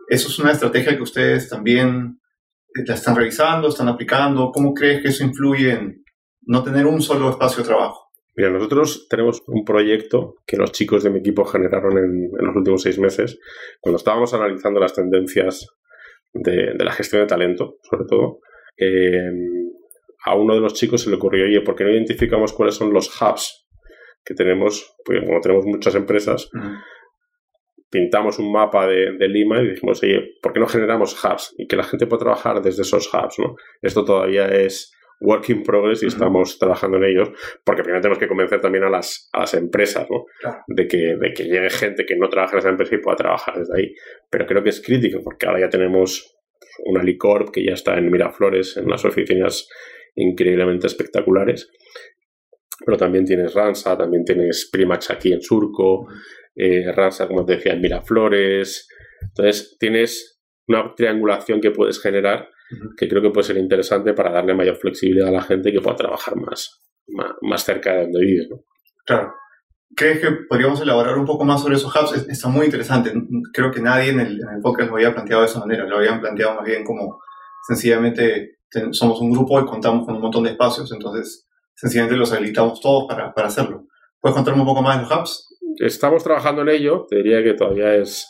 ¿Eso 0.09 0.29
es 0.29 0.39
una 0.41 0.51
estrategia 0.51 0.97
que 0.97 1.03
ustedes 1.03 1.49
también 1.49 2.21
eh, 2.75 2.83
la 2.85 2.95
están 2.95 3.15
revisando, 3.15 3.69
están 3.69 3.89
aplicando? 3.89 4.51
¿Cómo 4.51 4.75
crees 4.75 5.03
que 5.03 5.09
eso 5.09 5.25
influye 5.25 5.73
en 5.73 6.05
no 6.43 6.65
tener 6.65 6.85
un 6.85 7.01
solo 7.01 7.31
espacio 7.31 7.63
de 7.63 7.69
trabajo? 7.69 8.10
Mira, 8.37 8.51
nosotros 8.51 9.07
tenemos 9.09 9.43
un 9.47 9.65
proyecto 9.65 10.37
que 10.47 10.57
los 10.57 10.73
chicos 10.73 11.03
de 11.03 11.11
mi 11.11 11.19
equipo 11.19 11.45
generaron 11.45 11.99
en, 11.99 12.31
los 12.33 12.57
últimos 12.57 12.83
seis 12.83 12.99
meses, 12.99 13.39
cuando 13.81 13.97
estábamos 13.97 14.33
analizando 14.35 14.81
las 14.81 14.95
tendencias 14.95 15.67
de, 16.33 16.75
la 16.79 16.93
gestión 16.93 17.23
de 17.23 17.27
talento, 17.27 17.79
sobre 17.83 18.05
todo. 18.09 18.39
a 20.25 20.37
uno 20.37 20.55
de 20.55 20.61
los 20.61 20.75
chicos 20.75 21.03
se 21.03 21.11
le 21.11 21.17
ocurrió, 21.17 21.45
oye, 21.45 21.61
¿por 21.63 21.75
qué 21.75 21.85
no 21.85 21.91
identificamos 21.91 22.53
cuáles 22.53 22.77
son 22.77 22.93
los 22.93 23.09
hubs 23.21 23.67
que 24.25 24.35
tenemos? 24.35 24.95
Pues 25.05 25.21
como 25.27 25.41
tenemos 25.41 25.65
muchas 25.67 25.95
empresas, 25.97 26.49
pintamos 27.91 28.39
un 28.39 28.53
mapa 28.53 28.87
de, 28.87 29.17
de, 29.19 29.29
Lima 29.29 29.61
y 29.61 29.71
dijimos, 29.71 30.03
oye, 30.05 30.35
¿por 30.41 30.53
qué 30.53 30.61
no 30.61 30.67
generamos 30.67 31.23
hubs? 31.25 31.53
Y 31.59 31.67
que 31.67 31.77
la 31.77 31.83
gente 31.83 32.07
pueda 32.07 32.21
trabajar 32.21 32.63
desde 32.63 32.83
esos 32.83 33.13
hubs, 33.13 33.39
¿no? 33.41 33.57
Esto 33.83 34.05
todavía 34.05 34.47
es 34.47 34.93
work 35.21 35.51
in 35.51 35.63
progress 35.63 36.03
y 36.03 36.07
estamos 36.07 36.59
trabajando 36.59 36.97
en 36.97 37.05
ellos, 37.05 37.31
porque 37.65 37.83
primero 37.83 38.01
tenemos 38.01 38.19
que 38.19 38.27
convencer 38.27 38.61
también 38.61 38.85
a 38.85 38.91
las, 38.91 39.29
a 39.33 39.41
las 39.41 39.55
empresas, 39.55 40.07
¿no? 40.11 40.25
De, 40.67 40.89
que, 40.89 41.17
de 41.21 41.33
que 41.35 41.45
llegue 41.45 41.71
gente 41.71 42.07
que 42.07 42.17
no 42.17 42.29
trabaja 42.29 42.55
en 42.55 42.59
esa 42.61 42.69
empresa 42.71 42.95
y 42.95 42.99
pueda 42.99 43.17
trabajar 43.17 43.59
desde 43.59 43.77
ahí. 43.77 43.95
Pero 44.31 44.47
creo 44.47 44.63
que 44.63 44.71
es 44.71 44.81
crítico, 44.81 45.21
porque 45.23 45.47
ahora 45.47 45.61
ya 45.61 45.69
tenemos 45.69 46.37
una 46.87 47.03
Licorp 47.03 47.51
que 47.51 47.65
ya 47.65 47.75
está 47.75 47.99
en 47.99 48.11
Miraflores, 48.11 48.77
en 48.77 48.87
unas 48.87 49.05
oficinas 49.05 49.69
increíblemente 50.15 50.87
espectaculares. 50.87 51.71
Pero 52.85 52.97
también 52.97 53.27
tienes 53.27 53.53
Ransa, 53.53 53.97
también 53.97 54.25
tienes 54.25 54.71
Primax 54.73 55.11
aquí 55.11 55.33
en 55.33 55.43
Surco, 55.43 56.07
eh, 56.57 56.91
Ransa, 56.93 57.29
como 57.29 57.45
te 57.45 57.57
decía, 57.57 57.75
en 57.75 57.83
Miraflores. 57.83 58.89
Entonces, 59.21 59.77
tienes 59.79 60.41
una 60.67 60.95
triangulación 60.95 61.61
que 61.61 61.73
puedes 61.73 62.01
generar 62.01 62.49
que 62.97 63.09
creo 63.09 63.23
que 63.23 63.31
puede 63.31 63.47
ser 63.47 63.57
interesante 63.57 64.13
para 64.13 64.31
darle 64.31 64.55
mayor 64.55 64.77
flexibilidad 64.77 65.29
a 65.29 65.33
la 65.33 65.43
gente 65.43 65.71
y 65.71 65.73
que 65.73 65.81
pueda 65.81 65.97
trabajar 65.97 66.37
más, 66.37 66.81
más, 67.43 67.65
cerca 67.65 67.95
de 67.95 68.03
donde 68.03 68.21
vive. 68.21 68.47
¿no? 68.51 68.57
Claro. 69.05 69.35
¿Crees 69.97 70.21
que 70.21 70.31
podríamos 70.49 70.81
elaborar 70.81 71.19
un 71.19 71.27
poco 71.27 71.45
más 71.45 71.63
sobre 71.63 71.77
esos 71.77 71.95
hubs? 71.95 72.29
está 72.29 72.49
muy 72.49 72.67
interesante. 72.67 73.13
Creo 73.53 73.73
que 73.73 73.81
nadie 73.81 74.11
en 74.11 74.21
el, 74.21 74.41
podcast 74.63 74.89
lo 74.89 74.97
había 74.97 75.13
planteado 75.13 75.43
de 75.43 75.49
esa 75.49 75.59
manera. 75.59 75.85
Lo 75.85 75.97
habían 75.97 76.21
planteado 76.21 76.55
más 76.55 76.65
bien 76.65 76.85
como 76.85 77.21
sencillamente 77.67 78.59
somos 78.93 79.21
un 79.21 79.33
grupo 79.33 79.61
y 79.61 79.65
contamos 79.65 80.07
con 80.07 80.15
un 80.15 80.23
montón 80.23 80.45
de 80.45 80.51
espacios, 80.51 80.93
entonces 80.93 81.49
sencillamente 81.75 82.17
los 82.17 82.33
habilitamos 82.33 82.81
todos 82.81 83.07
para, 83.09 83.33
para 83.35 83.49
hacerlo. 83.49 83.87
¿Puedes 84.21 84.37
contarme 84.37 84.61
un 84.61 84.67
poco 84.67 84.83
más 84.83 84.97
de 84.97 85.03
los 85.03 85.13
hubs? 85.13 85.49
Estamos 85.79 86.23
trabajando 86.23 86.63
en 86.63 86.69
ello. 86.69 87.07
Te 87.09 87.17
diría 87.17 87.43
que 87.43 87.55
todavía 87.55 87.95
es 87.95 88.30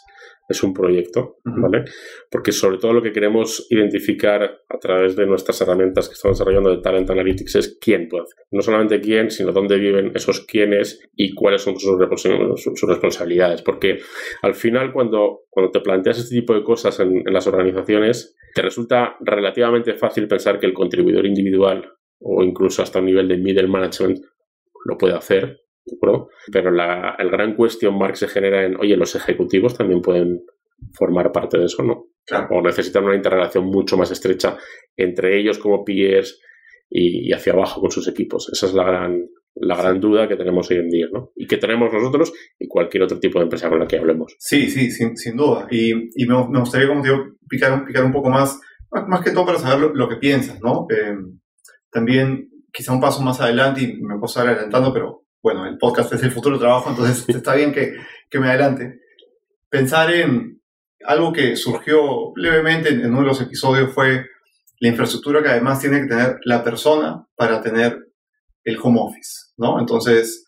es 0.51 0.65
un 0.65 0.75
proyecto, 0.75 1.37
¿vale? 1.45 1.85
Porque 2.29 2.51
sobre 2.51 2.79
todo 2.79 2.93
lo 2.93 3.03
que 3.03 3.13
queremos 3.13 3.69
identificar 3.71 4.43
a 4.69 4.79
través 4.79 5.15
de 5.15 5.25
nuestras 5.25 5.61
herramientas 5.61 6.09
que 6.09 6.15
estamos 6.15 6.37
desarrollando 6.37 6.71
de 6.71 6.83
Talent 6.83 7.09
Analytics 7.09 7.55
es 7.55 7.79
quién 7.81 8.09
puede 8.09 8.25
hacer. 8.25 8.45
No 8.51 8.61
solamente 8.61 9.01
quién, 9.01 9.31
sino 9.31 9.53
dónde 9.53 9.79
viven 9.79 10.11
esos 10.13 10.45
quiénes 10.47 11.09
y 11.15 11.35
cuáles 11.35 11.63
son 11.63 11.79
sus, 11.79 11.97
responsabilidades. 12.83 13.63
Porque 13.63 14.01
al 14.43 14.55
final, 14.55 14.93
cuando, 14.93 15.43
cuando 15.49 15.71
te 15.71 15.81
planteas 15.81 16.19
este 16.19 16.41
tipo 16.41 16.53
de 16.53 16.65
cosas 16.65 16.99
en, 16.99 17.23
las 17.27 17.47
organizaciones, 17.47 18.37
te 18.53 18.63
resulta 18.63 19.17
relativamente 19.21 19.95
fácil 19.95 20.27
pensar 20.27 20.59
que 20.59 20.67
el 20.67 20.75
contribuidor 20.75 21.27
individual 21.27 21.93
o 22.19 22.43
incluso 22.43 22.83
hasta 22.83 22.99
un 22.99 23.07
nivel 23.07 23.29
de 23.29 23.39
middle 23.39 23.69
management 23.69 24.19
lo 24.85 24.99
puede 24.99 25.15
hacer, 25.15 25.61
pero 26.53 26.71
la, 26.71 27.17
el 27.19 27.31
gran 27.31 27.57
question 27.57 27.97
mark 27.99 28.17
se 28.17 28.29
genera 28.29 28.65
en, 28.65 28.77
oye, 28.77 28.97
los 28.97 29.15
ejecutivos 29.15 29.77
también 29.77 30.01
pueden 30.01 30.43
formar 30.95 31.33
parte 31.33 31.59
de 31.59 31.67
eso, 31.67 31.83
¿no? 31.83 32.07
O 32.51 32.63
necesitan 32.63 33.05
una 33.05 33.17
interrelación 33.17 33.67
mucho 33.67 33.97
más 33.97 34.11
estrecha 34.11 34.57
entre 34.97 35.39
ellos 35.39 35.59
como 35.59 35.85
peers 35.85 36.41
y, 36.89 37.33
hacia 37.33 37.53
abajo 37.53 37.81
con 37.81 37.91
sus 37.91 38.07
equipos. 38.09 38.49
Esa 38.53 38.67
es 38.67 38.75
la 38.75 38.85
gran, 38.85 39.27
la 39.55 39.77
gran 39.77 40.01
duda 40.01 40.29
que 40.29 40.37
tenemos 40.37 40.71
hoy 40.71 40.79
en 40.79 40.89
día, 40.89 41.07
¿no? 41.13 41.33
Y 41.35 41.47
que 41.47 41.57
tenemos 41.57 41.93
nosotros 41.93 42.33
y 42.59 42.69
cualquier 42.69 43.05
otro 43.05 43.19
tipo 43.19 43.39
de 43.39 43.45
empresa 43.45 43.69
con 43.69 43.79
la 43.79 43.87
que 43.87 43.99
hablemos. 43.99 44.37
Sí, 44.39 44.69
sí, 44.71 44.91
sin, 44.91 45.17
sin 45.17 45.37
duda. 45.37 45.67
Y, 45.71 45.93
y 45.93 46.27
me, 46.27 46.61
gustaría, 46.61 46.89
como 46.89 47.03
digo, 47.03 47.37
picar, 47.49 47.85
picar 47.85 48.05
un 48.05 48.13
poco 48.13 48.31
más, 48.31 48.61
más, 49.09 49.23
que 49.23 49.31
todo 49.31 49.47
para 49.47 49.59
saber 49.59 49.91
lo, 49.95 50.09
que 50.09 50.17
piensas, 50.17 50.61
¿no? 50.61 50.87
Eh, 50.91 51.17
también, 51.91 52.49
quizá 52.73 52.93
un 52.93 53.01
paso 53.01 53.23
más 53.23 53.41
adelante, 53.41 53.83
y 53.83 54.03
me 54.03 54.15
puedo 54.15 54.27
estar 54.27 54.47
adelantando, 54.47 54.93
pero 54.93 55.20
bueno, 55.43 55.67
el 55.67 55.79
podcast 55.79 56.13
es 56.13 56.23
el 56.23 56.31
futuro 56.31 56.59
trabajo, 56.59 56.91
entonces 56.91 57.29
está 57.35 57.55
bien 57.55 57.73
que, 57.73 57.95
me 58.39 58.49
adelante. 58.49 59.01
Pensar 59.69 60.13
en 60.13 60.61
algo 61.05 61.33
que 61.33 61.57
surgió 61.57 62.33
levemente 62.37 62.91
en, 62.91 63.07
uno 63.07 63.21
de 63.21 63.27
los 63.27 63.41
episodios 63.41 63.93
fue 63.95 64.27
la 64.81 64.89
infraestructura 64.89 65.43
que 65.43 65.49
además 65.49 65.81
tiene 65.81 66.01
que 66.01 66.09
tener 66.09 66.39
la 66.45 66.63
persona 66.63 67.27
para 67.37 67.61
tener 67.63 67.99
el 68.65 68.79
home 68.83 69.01
office, 69.01 69.53
¿no? 69.57 69.79
Entonces, 69.79 70.47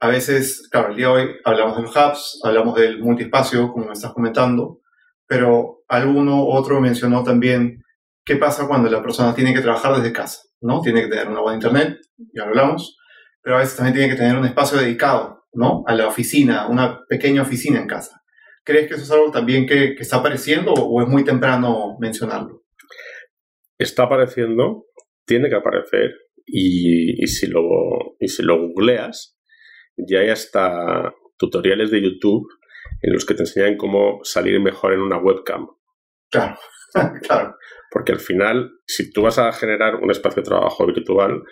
a 0.00 0.08
veces, 0.08 0.68
claro, 0.70 0.90
el 0.90 0.96
día 0.96 1.08
de 1.08 1.12
hoy 1.12 1.30
hablamos 1.44 1.76
de 1.76 1.82
los 1.82 1.96
hubs, 1.96 2.40
hablamos 2.44 2.74
del 2.74 3.00
multiespacio, 3.00 3.72
como 3.72 3.86
me 3.86 3.92
estás 3.92 4.12
comentando, 4.12 4.80
pero 5.26 5.82
alguno 5.88 6.46
otro 6.46 6.80
mencionó 6.80 7.22
también 7.22 7.82
qué 8.24 8.36
pasa 8.36 8.66
cuando 8.66 8.90
la 8.90 9.02
persona 9.02 9.34
tiene 9.34 9.54
que 9.54 9.60
trabajar 9.60 9.96
desde 9.96 10.12
casa, 10.12 10.42
¿no? 10.60 10.80
Tiene 10.80 11.02
que 11.02 11.08
tener 11.08 11.28
una 11.28 11.40
buena 11.40 11.56
internet, 11.56 11.98
ya 12.34 12.44
hablamos, 12.44 12.98
pero 13.44 13.56
a 13.56 13.58
veces 13.60 13.76
también 13.76 13.94
tiene 13.94 14.10
que 14.10 14.18
tener 14.18 14.36
un 14.36 14.46
espacio 14.46 14.78
dedicado, 14.78 15.44
¿no? 15.52 15.84
A 15.86 15.94
la 15.94 16.08
oficina, 16.08 16.66
una 16.66 17.04
pequeña 17.06 17.42
oficina 17.42 17.78
en 17.78 17.86
casa. 17.86 18.22
¿Crees 18.64 18.88
que 18.88 18.94
eso 18.94 19.02
es 19.02 19.10
algo 19.10 19.30
también 19.30 19.66
que, 19.66 19.94
está 19.98 20.16
apareciendo 20.16 20.72
o 20.72 21.02
es 21.02 21.08
muy 21.08 21.24
temprano 21.24 21.98
mencionarlo? 22.00 22.64
Está 23.78 24.04
apareciendo, 24.04 24.86
tiene 25.26 25.50
que 25.50 25.56
aparecer 25.56 26.14
y, 26.46 27.26
si, 27.26 27.46
lo, 27.46 27.60
y 28.18 28.28
si 28.28 28.42
lo 28.42 28.58
googleas, 28.58 29.38
ya 29.98 30.20
hay 30.20 30.30
hasta 30.30 31.12
tutoriales 31.36 31.90
de 31.90 32.00
YouTube 32.00 32.48
en 33.02 33.12
los 33.12 33.26
que 33.26 33.34
te 33.34 33.42
enseñan 33.42 33.76
cómo 33.76 34.20
salir 34.22 34.58
mejor 34.58 34.94
en 34.94 35.00
una 35.00 35.18
webcam. 35.18 35.66
Claro, 36.30 36.56
claro. 37.22 37.56
Porque 37.90 38.12
al 38.12 38.20
final, 38.20 38.70
si 38.86 39.12
tú 39.12 39.22
vas 39.22 39.38
a 39.38 39.52
generar 39.52 39.96
un 39.96 40.10
espacio 40.10 40.42
de 40.42 40.48
trabajo 40.48 40.86
virtual, 40.86 41.42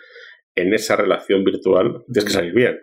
en 0.54 0.74
esa 0.74 0.96
relación 0.96 1.44
virtual 1.44 2.04
tienes 2.06 2.24
que 2.24 2.30
salir 2.30 2.54
bien. 2.54 2.78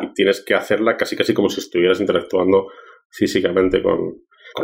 Y 0.00 0.12
tienes 0.12 0.44
que 0.44 0.54
hacerla 0.54 0.96
casi 0.96 1.16
casi 1.16 1.32
como 1.34 1.48
si 1.48 1.60
estuvieras 1.60 2.00
interactuando 2.00 2.68
físicamente 3.10 3.82
con, 3.82 3.98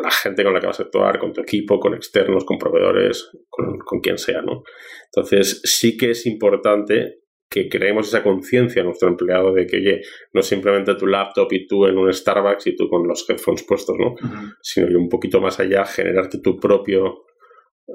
la 0.03 0.11
gente 0.11 0.45
con 0.45 0.53
la 0.53 0.61
que 0.61 0.67
vas 0.67 0.81
a 0.81 0.85
actuar, 0.85 1.19
con 1.19 1.33
tu 1.33 1.41
equipo, 1.41 1.81
con 1.81 1.95
externos, 1.95 2.45
con 2.45 2.59
proveedores, 2.59 3.31
con, 3.49 3.79
con 3.79 4.01
quien 4.01 4.19
sea, 4.19 4.43
¿no? 4.43 4.63
Entonces, 5.07 5.61
sí 5.65 5.97
que 5.97 6.11
es 6.11 6.27
importante 6.27 7.21
que 7.51 7.69
creemos 7.69 8.09
esa 8.09 8.23
conciencia 8.23 8.83
a 8.83 8.85
nuestro 8.85 9.09
empleado 9.09 9.53
de 9.53 9.67
que, 9.67 9.77
oye, 9.77 10.01
no 10.33 10.43
simplemente 10.43 10.95
tu 10.97 11.07
laptop 11.07 11.53
y 11.53 11.67
tú 11.67 11.87
en 11.87 11.97
un 11.97 12.13
Starbucks 12.13 12.67
y 12.67 12.77
tú 12.77 12.89
con 12.89 13.07
los 13.07 13.29
headphones 13.29 13.63
puestos, 13.63 13.97
¿no? 13.99 14.15
Sino 14.61 14.89
que 14.89 14.97
un 14.97 15.09
poquito 15.09 15.41
más 15.41 15.61
allá, 15.61 15.85
generarte 15.85 16.39
tu 16.41 16.59
propio 16.59 17.25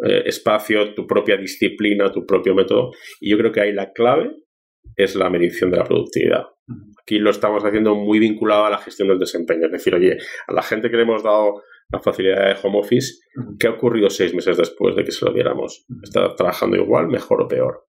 eh, 0.08 0.24
espacio, 0.26 0.94
tu 0.94 1.06
propia 1.06 1.36
disciplina, 1.36 2.12
tu 2.12 2.26
propio 2.26 2.56
método. 2.56 2.92
Y 3.20 3.32
yo 3.32 3.38
creo 3.38 3.52
que 3.52 3.62
ahí 3.62 3.74
la 3.74 3.92
clave 3.92 4.32
es 4.96 5.16
la 5.16 5.30
medición 5.30 5.72
de 5.72 5.78
la 5.78 5.84
productividad. 5.84 6.46
Aquí 7.02 7.18
lo 7.18 7.32
estamos 7.32 7.64
haciendo 7.64 7.96
muy 7.96 8.20
vinculado 8.20 8.66
a 8.66 8.70
la 8.70 8.78
gestión 8.78 9.08
del 9.08 9.20
desempeño. 9.20 9.66
Es 9.66 9.72
decir, 9.72 9.96
oye, 9.96 10.18
a 10.48 10.54
la 10.54 10.62
gente 10.62 10.90
que 10.90 10.98
le 10.98 11.04
hemos 11.04 11.24
dado 11.24 11.64
la 11.90 12.00
facilidad 12.00 12.46
de 12.46 12.56
home 12.62 12.80
office, 12.80 13.16
¿qué 13.60 13.68
ha 13.68 13.72
ocurrido 13.72 14.10
seis 14.10 14.34
meses 14.34 14.58
después 14.58 14.96
de 14.96 15.04
que 15.04 15.12
se 15.12 15.26
lo 15.26 15.34
diéramos? 15.34 15.86
¿Está 16.04 16.36
trabajando 16.36 16.78
igual, 16.78 17.08
mejor 17.08 17.42
o 17.42 17.48
peor? 17.48 17.88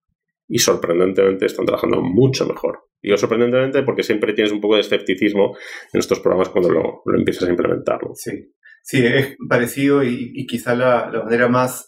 Y 0.47 0.61
sorprendentemente 0.61 1.47
están 1.47 1.67
trabajando 1.67 2.01
mucho 2.01 2.47
mejor. 2.47 2.85
Digo 3.03 3.17
sorprendentemente 3.17 3.83
porque 3.83 4.03
siempre 4.03 4.33
tienes 4.33 4.53
un 4.53 4.61
poco 4.61 4.77
de 4.77 4.81
escepticismo 4.81 5.57
en 5.93 5.99
estos 5.99 6.21
programas 6.21 6.49
cuando 6.49 6.71
lo, 6.71 7.03
empiezas 7.17 7.49
a 7.49 7.51
implementar. 7.51 8.01
Sí. 8.15 8.53
sí, 8.83 9.05
es 9.05 9.37
parecido 9.49 10.03
y, 10.03 10.47
quizá 10.47 10.75
la, 10.75 11.11
la 11.11 11.25
manera 11.25 11.49
más 11.49 11.87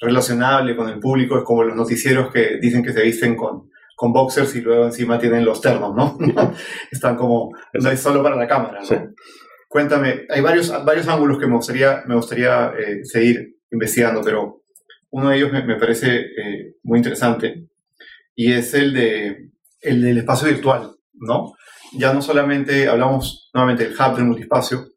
relacionable 0.00 0.76
con 0.76 0.88
el 0.88 0.98
público 0.98 1.38
es 1.38 1.44
como 1.44 1.62
los 1.62 1.76
noticieros 1.76 2.32
que 2.32 2.58
dicen 2.60 2.82
que 2.82 2.92
se 2.92 3.02
visten 3.02 3.36
con, 3.36 3.70
con 3.94 4.12
boxers 4.12 4.54
y 4.56 4.60
luego 4.60 4.86
encima 4.86 5.18
tienen 5.18 5.44
los 5.44 5.60
ternos, 5.60 5.94
¿no? 5.94 6.18
Están 6.90 7.16
como, 7.16 7.50
no 7.72 7.90
es 7.90 8.00
solo 8.00 8.22
para 8.22 8.36
la 8.36 8.46
cámara, 8.46 8.80
¿no? 8.80 9.14
Cuéntame, 9.68 10.26
hay 10.28 10.40
varios, 10.40 10.72
varios 10.84 11.08
ángulos 11.08 11.38
que 11.38 11.46
me 11.46 11.56
gustaría, 11.56 12.02
me 12.06 12.14
gustaría 12.14 12.72
eh, 12.78 13.04
seguir 13.04 13.56
investigando, 13.70 14.20
pero 14.22 14.62
uno 15.10 15.30
de 15.30 15.36
ellos 15.36 15.52
me, 15.52 15.76
parece 15.76 16.20
eh, 16.20 16.76
muy 16.82 16.98
interesante 16.98 17.68
y 18.34 18.52
es 18.52 18.74
el, 18.74 18.92
de, 18.94 19.50
el 19.80 20.02
del 20.02 20.18
espacio 20.18 20.48
virtual, 20.48 20.94
¿no? 21.14 21.54
Ya 21.96 22.12
no 22.12 22.22
solamente 22.22 22.88
hablamos 22.88 23.50
nuevamente 23.54 23.84
del 23.84 23.94
hub 23.94 24.16
del 24.16 24.26
multiespacio, 24.26 24.88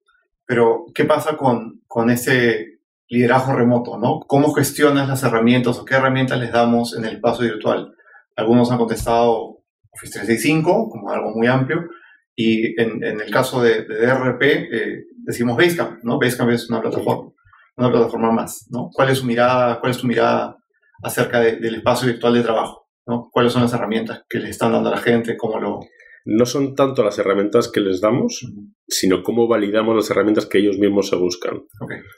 pero 0.45 0.85
¿qué 0.93 1.05
pasa 1.05 1.37
con, 1.37 1.81
con 1.87 2.09
ese 2.09 2.79
liderazgo 3.09 3.53
remoto, 3.53 3.97
¿no? 3.97 4.19
¿Cómo 4.27 4.53
gestionas 4.53 5.07
las 5.07 5.23
herramientas 5.23 5.77
o 5.77 5.85
qué 5.85 5.95
herramientas 5.95 6.39
les 6.39 6.51
damos 6.51 6.95
en 6.95 7.05
el 7.05 7.15
espacio 7.15 7.45
virtual? 7.45 7.93
Algunos 8.37 8.71
han 8.71 8.77
contestado 8.77 9.63
Office 9.91 10.13
365 10.13 10.89
como 10.89 11.11
algo 11.11 11.31
muy 11.31 11.47
amplio 11.47 11.89
y 12.35 12.79
en, 12.79 13.03
el 13.03 13.31
caso 13.31 13.61
de, 13.61 13.83
DRP 13.83 14.43
eh, 14.43 15.05
decimos 15.25 15.57
Basecamp, 15.57 16.03
¿no? 16.03 16.19
Basecamp 16.19 16.51
es 16.51 16.69
una 16.69 16.81
plataforma, 16.81 17.31
una 17.75 17.91
plataforma 17.91 18.31
más, 18.31 18.67
¿no? 18.69 18.89
¿Cuál 18.93 19.09
es 19.09 19.17
su 19.17 19.25
mirada, 19.25 19.79
cuál 19.79 19.91
es 19.91 19.97
tu 19.97 20.07
mirada 20.07 20.55
acerca 21.03 21.41
del 21.41 21.75
espacio 21.75 22.07
virtual 22.07 22.35
de 22.35 22.43
trabajo? 22.43 22.87
¿no? 23.07 23.29
¿Cuáles 23.31 23.53
son 23.53 23.63
las 23.63 23.73
herramientas 23.73 24.23
que 24.29 24.39
le 24.39 24.49
están 24.49 24.73
dando 24.73 24.89
a 24.89 24.95
la 24.95 25.01
gente? 25.01 25.35
¿Cómo 25.37 25.59
lo...? 25.59 25.79
No 26.25 26.45
son 26.45 26.75
tanto 26.75 27.03
las 27.03 27.17
herramientas 27.17 27.71
que 27.71 27.79
les 27.79 28.01
damos, 28.01 28.45
sino 28.87 29.23
cómo 29.23 29.47
validamos 29.47 29.95
las 29.95 30.11
herramientas 30.11 30.45
que 30.45 30.57
ellos 30.57 30.77
mismos 30.77 31.07
se 31.07 31.15
buscan. 31.15 31.63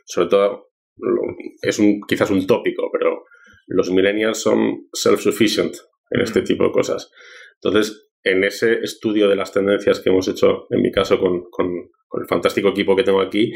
Sobre 0.06 0.30
todo, 0.30 0.70
es 1.62 1.78
un, 1.78 2.02
quizás 2.08 2.32
un 2.32 2.48
tópico, 2.48 2.90
pero 2.92 3.26
los 3.68 3.92
millennials 3.92 4.42
son 4.42 4.88
self-sufficient 4.94 5.78
en 6.10 6.22
este 6.22 6.42
tipo 6.42 6.64
de 6.66 6.72
cosas. 6.72 7.12
Entonces, 7.62 8.10
en 8.24 8.44
ese 8.44 8.80
estudio 8.82 9.30
de 9.30 9.36
las 9.36 9.52
tendencias 9.52 10.00
que 10.00 10.10
hemos 10.10 10.28
hecho, 10.28 10.68
en 10.70 10.82
mi 10.82 10.92
caso, 10.92 11.20
con, 11.20 11.44
el 11.68 12.28
fantástico 12.28 12.70
equipo 12.70 12.96
que 12.96 13.04
tengo 13.04 13.22
aquí, 13.22 13.54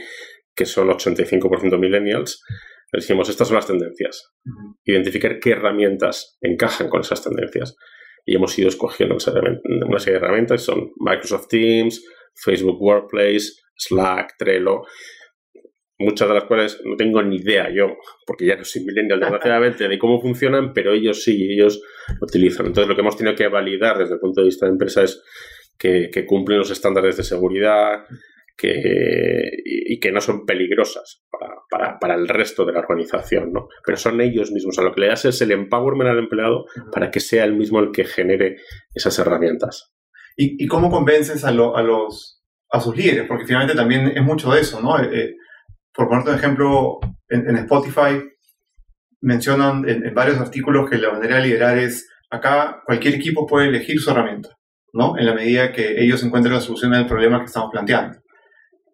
que 0.56 0.66
son 0.66 0.88
85% 0.90 1.78
millennials, 1.80 2.44
decimos, 2.92 3.30
estas 3.30 3.48
son 3.48 3.56
las 3.56 3.68
tendencias. 3.68 4.32
Identificar 4.86 5.40
qué 5.40 5.52
herramientas 5.52 6.38
encajan 6.42 6.90
con 6.90 7.02
esas 7.02 7.24
tendencias. 7.24 7.76
Y 8.26 8.36
hemos 8.36 8.58
ido 8.58 8.70
escogiendo 8.70 9.16
una 9.16 10.00
serie 10.00 10.20
de 10.20 10.26
herramientas, 10.26 10.62
son 10.62 10.92
Microsoft 10.98 11.48
Teams, 11.50 12.06
Facebook 12.36 12.82
Workplace, 12.82 13.52
Slack, 13.76 14.38
Trello, 14.38 14.84
muchas 16.00 16.28
de 16.28 16.34
las 16.34 16.44
cuales 16.46 16.82
no 16.84 16.96
tengo 16.96 17.22
ni 17.22 17.38
idea 17.38 17.70
yo, 17.74 17.98
porque 18.26 18.46
ya 18.46 18.56
no 18.56 18.64
soy 18.64 18.84
millennial 18.84 19.20
desgraciadamente, 19.20 19.88
de 19.88 20.00
cómo 20.00 20.22
funcionan, 20.22 20.74
pero 20.74 20.94
ellos 20.94 21.24
sí, 21.24 21.52
ellos 21.52 21.82
lo 22.20 22.26
utilizan. 22.26 22.68
Entonces 22.68 22.88
lo 22.88 22.96
que 22.96 23.02
hemos 23.02 23.18
tenido 23.18 23.36
que 23.36 23.48
validar 23.48 23.98
desde 23.98 24.16
el 24.16 24.20
punto 24.20 24.42
de 24.42 24.46
vista 24.46 24.66
de 24.66 24.72
empresa 24.72 25.04
es 25.04 25.24
que, 25.78 26.26
cumplen 26.26 26.60
los 26.60 26.72
estándares 26.72 27.18
de 27.18 27.24
seguridad 27.24 28.06
que, 28.56 29.52
y, 29.66 30.00
que 30.00 30.12
no 30.12 30.22
son 30.22 30.46
peligrosas 30.46 31.24
para, 32.00 32.16
el 32.16 32.28
resto 32.28 32.66
de 32.66 32.74
la 32.74 32.80
organización, 32.80 33.52
¿no? 33.52 33.68
Pero 33.86 33.98
son 33.98 34.22
ellos 34.22 34.52
mismos. 34.52 34.78
A 34.80 34.84
lo 34.84 34.94
que 34.94 35.02
le 35.02 35.08
das 35.08 35.26
es 35.26 35.42
el 35.42 35.52
empowerment 35.52 36.10
al 36.10 36.20
empleado 36.20 36.66
para 36.92 37.10
que 37.12 37.20
sea 37.20 37.44
el 37.44 37.56
mismo 37.56 37.80
el 37.80 37.92
que 37.92 38.06
genere 38.06 38.58
esas 38.94 39.18
herramientas. 39.20 39.94
¿Y, 40.36 40.68
cómo 40.68 40.90
convences 40.90 41.44
a, 41.44 41.50
a, 41.50 41.52
los 41.52 42.44
a 42.72 42.80
sus 42.80 42.96
líderes? 42.96 43.26
Porque 43.28 43.46
finalmente 43.46 43.76
también 43.76 44.14
es 44.16 44.24
mucho 44.24 44.52
de 44.52 44.62
eso, 44.62 44.82
¿no? 44.82 45.00
Eh, 45.00 45.10
eh, 45.12 45.36
por 45.94 46.08
ponerte 46.08 46.32
un 46.32 46.36
ejemplo, 46.38 47.00
en, 47.30 47.56
Spotify 47.58 48.24
mencionan 49.22 49.88
en, 49.88 50.14
varios 50.14 50.40
artículos 50.40 50.90
que 50.90 50.98
la 50.98 51.12
manera 51.12 51.38
de 51.38 51.44
liderar 51.44 51.78
es, 51.78 52.10
acá 52.30 52.82
cualquier 52.86 53.16
equipo 53.16 53.46
puede 53.46 53.68
elegir 53.68 54.00
su 54.00 54.10
herramienta, 54.12 54.50
¿no? 54.92 55.18
En 55.18 55.26
la 55.26 55.34
medida 55.34 55.72
que 55.72 56.04
ellos 56.04 56.24
encuentren 56.24 56.56
la 56.56 56.62
solución 56.62 56.94
al 56.94 57.08
problema 57.08 57.40
que 57.40 57.46
estamos 57.46 57.70
planteando. 57.72 58.20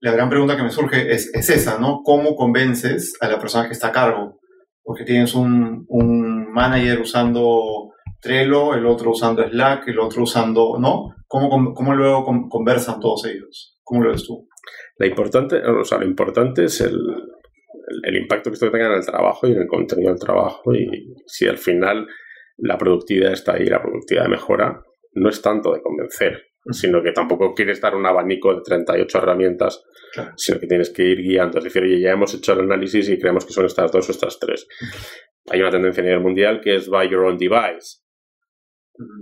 la 0.01 0.12
gran 0.12 0.29
pregunta 0.29 0.56
que 0.56 0.63
me 0.63 0.72
surge 0.72 1.13
es, 1.13 1.29
es, 1.34 1.50
esa, 1.50 1.77
¿no? 1.79 2.01
¿Cómo 2.03 2.36
convences 2.36 3.15
a 3.22 3.27
la 3.27 3.39
persona 3.39 3.68
que 3.68 3.74
está 3.74 3.88
a 3.88 3.91
cargo? 3.91 4.39
Porque 4.84 5.03
tienes 5.03 5.36
un, 5.36 5.86
un 5.88 6.51
manager 6.51 7.01
usando 7.01 7.91
Trello, 8.22 8.74
el 8.74 8.86
otro 8.86 9.12
usando 9.12 9.48
Slack, 9.48 9.88
el 9.88 10.00
otro 10.00 10.24
usando, 10.24 10.77
¿no? 10.79 11.15
¿Cómo, 11.27 11.74
cómo 11.74 11.94
luego 11.94 12.25
conversan 12.50 13.00
todos 13.00 13.25
ellos? 13.25 13.77
¿Cómo 13.84 14.03
lo 14.03 14.12
ves 14.12 14.24
tú? 14.24 14.49
La 14.98 15.08
importante, 15.08 15.58
o 15.58 15.84
sea, 15.84 15.98
lo 16.00 16.06
importante 16.06 16.66
es 16.66 16.82
el, 16.82 17.00
el, 18.04 18.16
impacto 18.18 18.50
que 18.50 18.56
esto 18.56 18.72
tenga 18.72 18.88
en 18.88 18.94
el 18.94 19.06
trabajo 19.06 19.48
y 19.48 19.51
en 19.51 19.62
el 19.62 19.68
contenido 19.68 20.10
del 20.10 20.20
trabajo. 20.20 20.74
Y 20.74 21.16
si 21.25 21.48
al 21.48 21.58
final 21.58 22.08
la 22.58 22.78
productividad 22.78 23.34
está 23.34 23.54
ahí, 23.54 23.66
la 23.66 23.82
productividad 23.82 24.28
mejora, 24.28 24.84
no 25.13 25.30
es 25.30 25.42
tanto 25.42 25.74
de 25.74 25.82
convencer, 25.82 26.44
sino 26.72 27.01
que 27.01 27.12
tampoco 27.12 27.54
quieres 27.54 27.82
dar 27.82 27.96
un 27.96 28.06
abanico 28.06 28.54
de 28.54 28.62
38 28.62 29.18
herramientas, 29.18 29.84
sino 30.36 30.60
que 30.60 30.68
tienes 30.68 30.89
que 30.89 31.04
ir 31.04 31.22
guiando. 31.22 31.60
Es 31.60 31.66
decir, 31.66 31.84
ya 32.00 32.12
hemos 32.12 32.34
hecho 32.34 32.54
el 32.54 32.60
análisis 32.60 33.10
y 33.10 33.18
creemos 33.18 33.46
que 33.46 33.54
son 33.54 33.66
estas 33.66 33.92
dos 33.92 34.08
o 34.10 34.12
estas 34.12 34.39
tres. 34.39 34.68
Hay 35.50 35.62
una 35.62 35.72
tendencia 35.72 36.04
a 36.04 36.06
nivel 36.06 36.22
mundial 36.22 36.62
que 36.62 36.75
es 36.75 36.88
buy 36.88 37.10
your 37.10 37.25
own 37.25 37.38
device. 37.38 38.01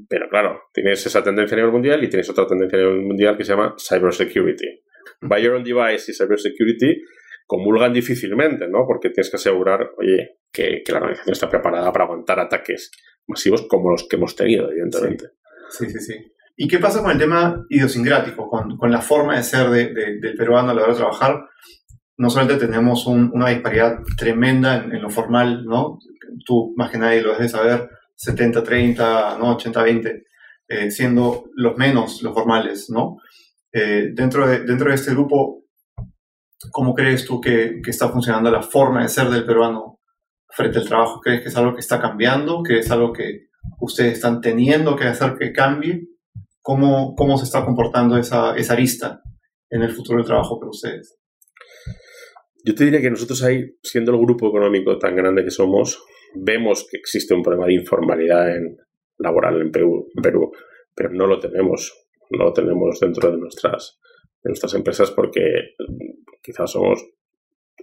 Pero 0.10 0.28
claro, 0.30 0.64
tienes 0.74 1.06
esa 1.06 1.24
tendencia 1.24 1.56
a 1.56 1.60
nivel 1.60 1.72
mundial 1.72 2.04
y 2.04 2.10
tienes 2.10 2.30
otra 2.30 2.48
tendencia 2.48 2.80
a 2.80 2.82
nivel 2.82 3.02
mundial 3.02 3.38
que 3.38 3.44
se 3.44 3.52
llama 3.52 3.76
cybersecurity. 3.78 4.84
Buy 5.22 5.44
your 5.44 5.56
own 5.56 5.64
device 5.64 6.12
y 6.12 6.16
cybersecurity 6.16 7.02
comulgan 7.48 7.94
difícilmente, 7.94 8.68
¿no? 8.68 8.86
Porque 8.86 9.10
tienes 9.10 9.32
que 9.32 9.38
asegurar, 9.38 9.92
oye, 9.98 10.38
que, 10.52 10.84
la 10.90 10.98
organización 10.98 11.34
está 11.34 11.50
preparada 11.50 11.92
para 11.92 12.06
aguantar 12.06 12.40
ataques 12.40 12.92
masivos 13.26 13.68
como 13.68 13.90
los 13.90 14.08
que 14.08 14.18
hemos 14.18 14.36
tenido, 14.36 14.70
evidentemente. 14.70 15.30
Sí, 15.70 15.90
sí, 15.90 16.00
sí. 16.00 16.14
¿Y 16.58 16.68
qué 16.68 16.80
pasa 16.80 17.02
con 17.02 17.12
el 17.12 17.18
tema 17.18 17.66
idiosincrático, 17.70 18.50
con, 18.50 18.78
con 18.78 18.92
la 18.92 19.02
forma 19.02 19.38
de 19.38 19.44
ser 19.44 19.70
del 19.70 20.36
peruano 20.36 20.72
a 20.72 20.74
la 20.74 20.84
hora 20.84 20.94
de 20.94 21.00
trabajar? 21.00 21.46
No 22.18 22.30
solamente 22.30 22.66
tenemos 22.66 23.06
una 23.06 23.50
disparidad 23.50 24.00
tremenda 24.18 24.76
en, 24.76 25.02
lo 25.02 25.10
formal, 25.10 25.66
¿no? 25.66 26.00
Tú 26.46 26.74
más 26.76 26.90
que 26.90 26.98
nadie 26.98 27.22
lo 27.22 27.34
debes 27.34 27.52
saber, 27.52 27.90
70-30, 28.18 29.38
¿no? 29.38 29.58
80-20, 29.58 30.24
eh, 30.68 30.92
siendo 30.92 31.46
los 31.56 31.78
menos 31.78 32.24
los 32.24 32.34
formales, 32.34 32.90
¿no? 32.90 33.18
Eh, 33.74 34.12
dentro, 34.14 34.48
de, 34.48 34.60
dentro 34.60 34.90
de 34.90 34.96
este 34.96 35.12
grupo, 35.12 35.66
¿cómo 36.72 36.94
crees 36.94 37.26
tú 37.26 37.42
que, 37.42 37.82
que, 37.84 37.92
está 37.92 38.10
funcionando 38.10 38.50
la 38.50 38.62
forma 38.62 39.04
de 39.04 39.10
ser 39.10 39.30
del 39.30 39.46
peruano 39.46 40.00
frente 40.50 40.80
al 40.80 40.88
trabajo? 40.88 41.20
¿Crees 41.22 41.42
que 41.42 41.50
es 41.50 41.58
algo 41.58 41.74
que 41.74 41.82
está 41.82 42.00
cambiando? 42.02 42.64
¿Que 42.64 42.80
es 42.80 42.90
algo 42.92 43.14
que 43.14 43.48
ustedes 43.80 44.14
están 44.14 44.42
teniendo 44.42 44.96
que 44.96 45.06
hacer 45.06 45.36
que 45.38 45.52
cambie? 45.52 46.08
¿Cómo, 46.62 47.16
cómo 47.16 47.38
se 47.38 47.46
está 47.46 47.64
comportando 47.64 48.18
esa, 48.18 48.56
esa 48.56 48.74
arista 48.74 49.22
en 49.70 49.84
el 49.84 49.92
futuro 49.92 50.18
del 50.18 50.28
trabajo 50.28 50.60
para 50.60 50.70
ustedes? 50.70 51.18
Yo 52.64 52.76
te 52.76 52.84
diría 52.84 53.02
que 53.02 53.10
nosotros 53.10 53.44
ahí, 53.44 53.64
siendo 53.82 54.12
el 54.12 54.20
grupo 54.20 54.50
económico 54.50 54.98
tan 54.98 55.16
grande 55.16 55.44
que 55.44 55.52
somos, 55.52 56.04
vemos 56.36 56.86
que 56.90 56.98
existe 56.98 57.34
un 57.34 57.42
problema 57.42 57.68
de 57.68 57.76
informalidad 57.76 58.56
en, 58.56 58.78
laboral 59.18 59.62
en 59.62 59.72
Perú, 59.72 60.08
en 60.16 60.22
Perú, 60.22 60.52
pero 60.94 61.10
no 61.12 61.28
lo 61.28 61.40
tenemos, 61.40 62.07
no 62.32 62.54
tenemos 62.54 63.00
dentro 63.00 63.32
de 63.32 63.38
nuestras, 63.38 64.00
de 64.44 64.50
nuestras 64.50 64.74
empresas 64.74 65.12
porque 65.12 65.76
quizás 66.42 66.72
somos 66.72 67.04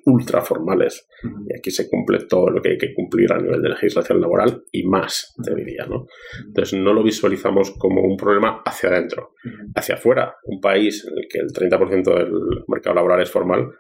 ultra 0.06 0.40
formales. 0.42 1.08
Y 1.48 1.56
aquí 1.56 1.70
se 1.70 1.88
cumple 1.88 2.26
todo 2.28 2.50
lo 2.50 2.60
que 2.60 2.70
hay 2.70 2.78
que 2.78 2.94
cumplir 2.94 3.32
a 3.32 3.38
nivel 3.38 3.62
de 3.62 3.70
legislación 3.70 4.20
laboral 4.20 4.64
y 4.70 4.84
más, 4.84 5.34
te 5.42 5.54
diría, 5.54 5.86
¿no? 5.86 6.06
Entonces 6.46 6.78
no 6.78 6.92
lo 6.92 7.02
visualizamos 7.02 7.72
como 7.78 8.02
un 8.02 8.16
problema 8.16 8.62
hacia 8.64 8.90
adentro. 8.90 9.32
Hacia 9.74 9.96
afuera, 9.96 10.36
un 10.44 10.60
país 10.60 11.06
en 11.06 11.18
el 11.18 11.28
que 11.28 11.38
el 11.38 11.52
30% 11.52 12.14
del 12.16 12.32
mercado 12.68 12.96
laboral 12.96 13.22
es 13.22 13.30
formal, 13.30 13.70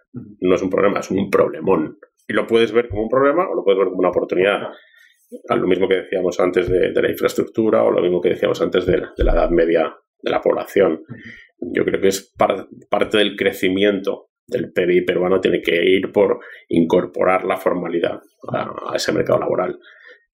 no 0.40 0.54
es 0.54 0.62
un 0.62 0.70
problema, 0.70 1.00
es 1.00 1.10
un 1.10 1.30
problemón. 1.30 1.98
Y 2.26 2.32
lo 2.32 2.46
puedes 2.46 2.72
ver 2.72 2.88
como 2.88 3.02
un 3.02 3.08
problema 3.08 3.46
o 3.48 3.54
lo 3.54 3.64
puedes 3.64 3.78
ver 3.78 3.88
como 3.88 3.98
una 3.98 4.10
oportunidad. 4.10 4.68
A 5.48 5.56
lo 5.56 5.66
mismo 5.66 5.88
que 5.88 5.96
decíamos 5.96 6.38
antes 6.40 6.68
de, 6.68 6.92
la 6.92 7.10
infraestructura 7.10 7.82
o 7.82 7.90
lo 7.90 8.00
mismo 8.00 8.20
que 8.20 8.30
decíamos 8.30 8.60
antes 8.62 8.86
de, 8.86 9.02
la 9.16 9.32
edad 9.32 9.50
media 9.50 9.94
de 10.24 10.30
la 10.30 10.40
población. 10.40 11.04
Yo 11.58 11.84
creo 11.84 12.00
que 12.00 12.08
es 12.08 12.34
parte 12.90 13.18
del 13.18 13.36
crecimiento 13.36 14.30
del 14.46 14.72
PBI 14.72 15.02
peruano 15.02 15.40
tiene 15.40 15.62
que 15.62 15.84
ir 15.84 16.12
por 16.12 16.40
incorporar 16.68 17.44
la 17.44 17.56
formalidad 17.56 18.20
a, 18.52 18.94
ese 18.94 19.12
mercado 19.12 19.38
laboral. 19.38 19.78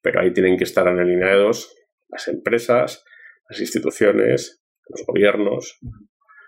Pero 0.03 0.21
ahí 0.21 0.33
tienen 0.33 0.57
que 0.57 0.65
estar 0.65 0.89
alineados 0.89 1.77
las 2.09 2.27
empresas, 2.29 3.05
las 3.49 3.61
instituciones, 3.61 4.65
los 4.89 5.07
gobiernos, 5.07 5.79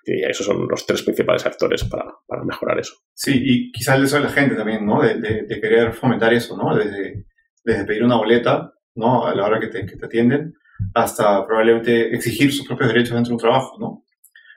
y 0.04 0.24
esos 0.24 0.44
son 0.44 0.66
los 0.68 0.84
tres 0.84 1.02
principales 1.02 1.46
actores 1.46 1.84
para, 1.84 2.04
mejorar 2.44 2.80
eso. 2.80 2.96
Sí, 3.14 3.40
y 3.40 3.70
quizás 3.70 3.96
el 3.96 4.02
deseo 4.02 4.18
de 4.18 4.24
la 4.24 4.32
gente 4.32 4.56
también, 4.56 4.84
¿no? 4.84 5.00
De, 5.00 5.46
querer 5.60 5.92
fomentar 5.92 6.32
eso, 6.34 6.56
¿no? 6.56 6.76
Desde, 6.76 7.26
desde, 7.62 7.84
pedir 7.84 8.02
una 8.02 8.16
boleta, 8.16 8.72
¿no? 8.96 9.26
A 9.26 9.34
la 9.34 9.46
hora 9.46 9.60
que 9.60 9.68
te, 9.68 9.86
que 9.86 9.96
te 9.96 10.06
atienden, 10.06 10.54
hasta 10.94 11.46
probablemente 11.46 12.14
exigir 12.14 12.52
sus 12.52 12.66
propios 12.66 12.92
derechos 12.92 13.14
dentro 13.14 13.30
de 13.30 13.34
un 13.34 13.40
trabajo, 13.40 13.76
¿no? 13.78 14.04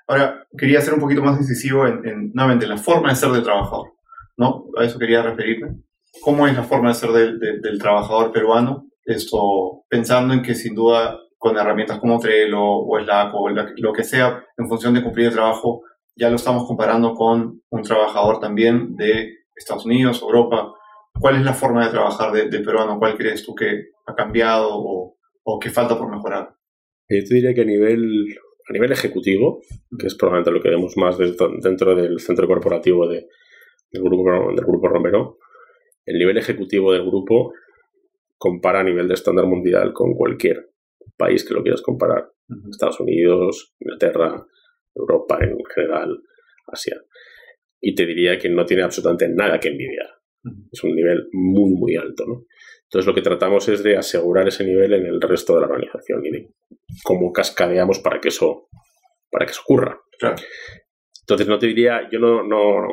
Ahora, 0.08 0.46
quería 0.58 0.82
ser 0.82 0.94
un 0.94 1.00
poquito 1.00 1.24
más 1.24 1.40
incisivo 1.40 1.88
en, 1.88 2.32
nuevamente, 2.34 2.68
la 2.68 2.78
forma 2.78 3.10
de 3.10 3.16
ser 3.16 3.32
del 3.32 3.44
trabajador, 3.44 3.94
¿no? 4.38 4.66
A 4.78 4.84
eso 4.84 5.00
quería 5.00 5.24
referirme. 5.24 5.78
¿Cómo 6.22 6.48
es 6.48 6.56
la 6.56 6.64
forma 6.64 6.90
de 6.90 6.96
ser 6.96 7.12
del 7.12 7.80
trabajador 7.80 8.32
peruano? 8.32 8.88
Esto, 9.04 9.84
pensando 9.90 10.34
en 10.34 10.42
que 10.42 10.56
sin 10.56 10.76
duda 10.76 11.20
con 11.38 11.58
herramientas 11.58 12.00
como 12.00 12.20
Trello 12.20 12.60
o 12.60 13.00
Slack 13.00 13.34
o 13.34 13.50
lo 13.50 13.94
que 13.94 14.04
sea, 14.04 14.44
en 14.58 14.68
función 14.68 14.94
de 14.94 15.04
cumplir 15.04 15.28
el 15.28 15.34
trabajo, 15.34 15.84
ya 16.16 16.30
lo 16.30 16.38
estamos 16.38 16.66
comparando 16.66 17.14
con 17.14 17.62
un 17.70 17.82
trabajador 17.84 18.40
también 18.40 18.96
de 18.96 19.46
Estados 19.56 19.86
Unidos, 19.86 20.22
Europa. 20.22 20.74
¿Cuál 21.20 21.36
es 21.36 21.44
la 21.44 21.54
forma 21.54 21.86
de 21.86 21.92
trabajar 21.92 22.32
del 22.32 22.64
peruano? 22.64 22.98
¿Cuál 23.00 23.18
crees 23.18 23.46
tú 23.46 23.54
que 23.54 23.90
ha 24.06 24.16
cambiado 24.16 24.70
o, 24.72 25.15
o 25.46 25.60
que 25.60 25.70
falta 25.70 25.98
por 25.98 26.10
mejorar? 26.10 26.56
Yo 27.08 27.24
te 27.24 27.36
diría 27.36 27.54
que 27.54 27.62
a 27.62 27.66
nivel 27.66 28.36
a 28.68 28.74
nivel 28.74 28.92
ejecutivo, 28.92 29.62
que 29.98 30.08
es 30.08 30.16
probablemente 30.16 30.52
lo 30.52 30.62
que 30.62 30.70
vemos 30.70 30.98
más 30.98 31.18
dentro 31.18 31.96
del 31.96 32.20
centro 32.20 32.48
corporativo 32.48 33.08
de, 33.08 33.28
del, 33.92 34.04
grupo, 34.04 34.24
del 34.56 34.66
Grupo 34.66 34.88
Romero, 34.88 35.38
el 36.06 36.18
nivel 36.18 36.38
ejecutivo 36.38 36.92
del 36.92 37.06
grupo 37.06 37.54
compara 38.38 38.80
a 38.80 38.84
nivel 38.84 39.08
de 39.08 39.14
estándar 39.14 39.46
mundial 39.46 39.94
con 39.94 40.14
cualquier 40.16 40.72
país 41.16 41.44
que 41.48 41.54
lo 41.54 41.62
quieras 41.62 41.82
comparar. 41.82 42.32
Estados 42.70 43.00
Unidos, 43.00 43.76
Inglaterra, 43.80 44.46
Europa 44.94 45.40
en 45.42 45.58
general, 45.74 46.22
Asia. 46.68 47.02
Y 47.80 47.94
te 47.96 48.06
diría 48.06 48.38
que 48.38 48.50
no 48.50 48.66
tiene 48.66 48.84
absolutamente 48.84 49.30
nada 49.30 49.60
que 49.60 49.70
envidiar. 49.70 50.10
Es 50.72 50.84
un 50.84 50.96
nivel 50.96 51.28
muy, 51.34 51.72
muy 51.72 51.96
alto. 51.96 52.26
¿no? 52.28 52.46
Entonces 52.96 53.08
lo 53.08 53.14
que 53.14 53.30
tratamos 53.30 53.68
es 53.68 53.84
de 53.84 53.98
asegurar 53.98 54.48
ese 54.48 54.64
nivel 54.64 54.94
en 54.94 55.06
el 55.06 55.20
resto 55.20 55.54
de 55.54 55.60
la 55.60 55.68
organización 55.68 56.26
y 56.26 56.32
de 56.32 56.54
cómo 57.04 57.34
cascadeamos 57.34 58.00
para 58.00 58.22
que 58.22 58.30
eso, 58.30 58.70
para 59.30 59.46
que 59.46 59.52
eso 59.52 59.64
ocurra. 59.66 60.00
Entonces 61.24 61.46
no 61.46 61.60
te 61.60 61.68
diría, 61.68 62.08
yo 62.10 62.20
no, 62.20 62.42
no 62.42 62.88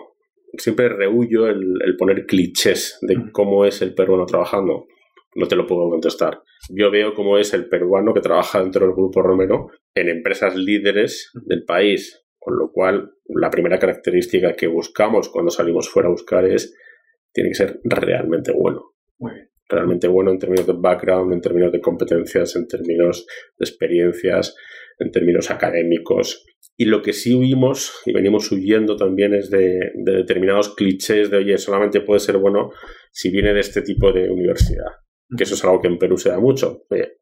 siempre 0.58 0.88
rehuyo 0.88 1.46
el, 1.46 1.94
poner 1.96 2.26
clichés 2.26 2.98
de 3.02 3.30
cómo 3.30 3.64
es 3.64 3.80
el 3.80 3.94
peruano 3.94 4.26
trabajando. 4.26 4.86
No 5.36 5.46
te 5.46 5.54
lo 5.54 5.68
puedo 5.68 5.88
contestar. 5.88 6.42
Yo 6.68 6.90
veo 6.90 7.14
cómo 7.14 7.38
es 7.38 7.54
el 7.54 7.68
peruano 7.68 8.12
que 8.12 8.22
trabaja 8.22 8.60
dentro 8.60 8.84
del 8.84 8.96
grupo 8.96 9.22
Romero 9.22 9.68
en 9.94 10.08
empresas 10.08 10.56
líderes 10.56 11.30
del 11.46 11.64
país, 11.64 12.24
con 12.40 12.58
lo 12.58 12.72
cual 12.72 13.12
la 13.26 13.50
primera 13.50 13.78
característica 13.78 14.54
que 14.54 14.66
buscamos 14.66 15.28
cuando 15.28 15.52
salimos 15.52 15.88
fuera 15.88 16.08
a 16.08 16.10
buscar 16.12 16.44
es 16.44 16.76
tiene 17.32 17.50
que 17.50 17.54
ser 17.54 17.80
realmente 17.84 18.50
bueno. 18.50 18.94
Muy 19.20 19.34
bien 19.34 19.51
realmente 19.72 20.08
bueno 20.08 20.30
en 20.30 20.38
términos 20.38 20.66
de 20.66 20.74
background, 20.74 21.32
en 21.32 21.40
términos 21.40 21.72
de 21.72 21.80
competencias, 21.80 22.54
en 22.56 22.66
términos 22.68 23.26
de 23.58 23.64
experiencias, 23.64 24.54
en 24.98 25.11
términos 25.11 25.50
académicos. 25.50 26.44
Y 26.76 26.87
lo 26.87 27.02
que 27.02 27.12
sí 27.12 27.35
huimos 27.35 28.00
y 28.06 28.12
venimos 28.12 28.50
huyendo 28.50 28.96
también 28.96 29.35
es 29.35 29.50
de, 29.50 29.92
determinados 29.94 30.74
clichés 30.74 31.30
de, 31.30 31.38
oye, 31.38 31.58
solamente 31.58 32.00
puede 32.00 32.20
ser 32.20 32.38
bueno 32.38 32.70
si 33.11 33.30
viene 33.30 33.52
de 33.52 33.61
este 33.61 33.82
tipo 33.82 34.12
de 34.12 34.30
universidad. 34.30 34.87
Que 35.37 35.44
eso 35.44 35.54
es 35.54 35.64
algo 35.64 35.80
que 35.80 35.88
en 35.88 35.98
Perú 35.98 36.16
se 36.16 36.30
da 36.30 36.38
mucho. 36.38 36.85
Oye, 36.90 37.18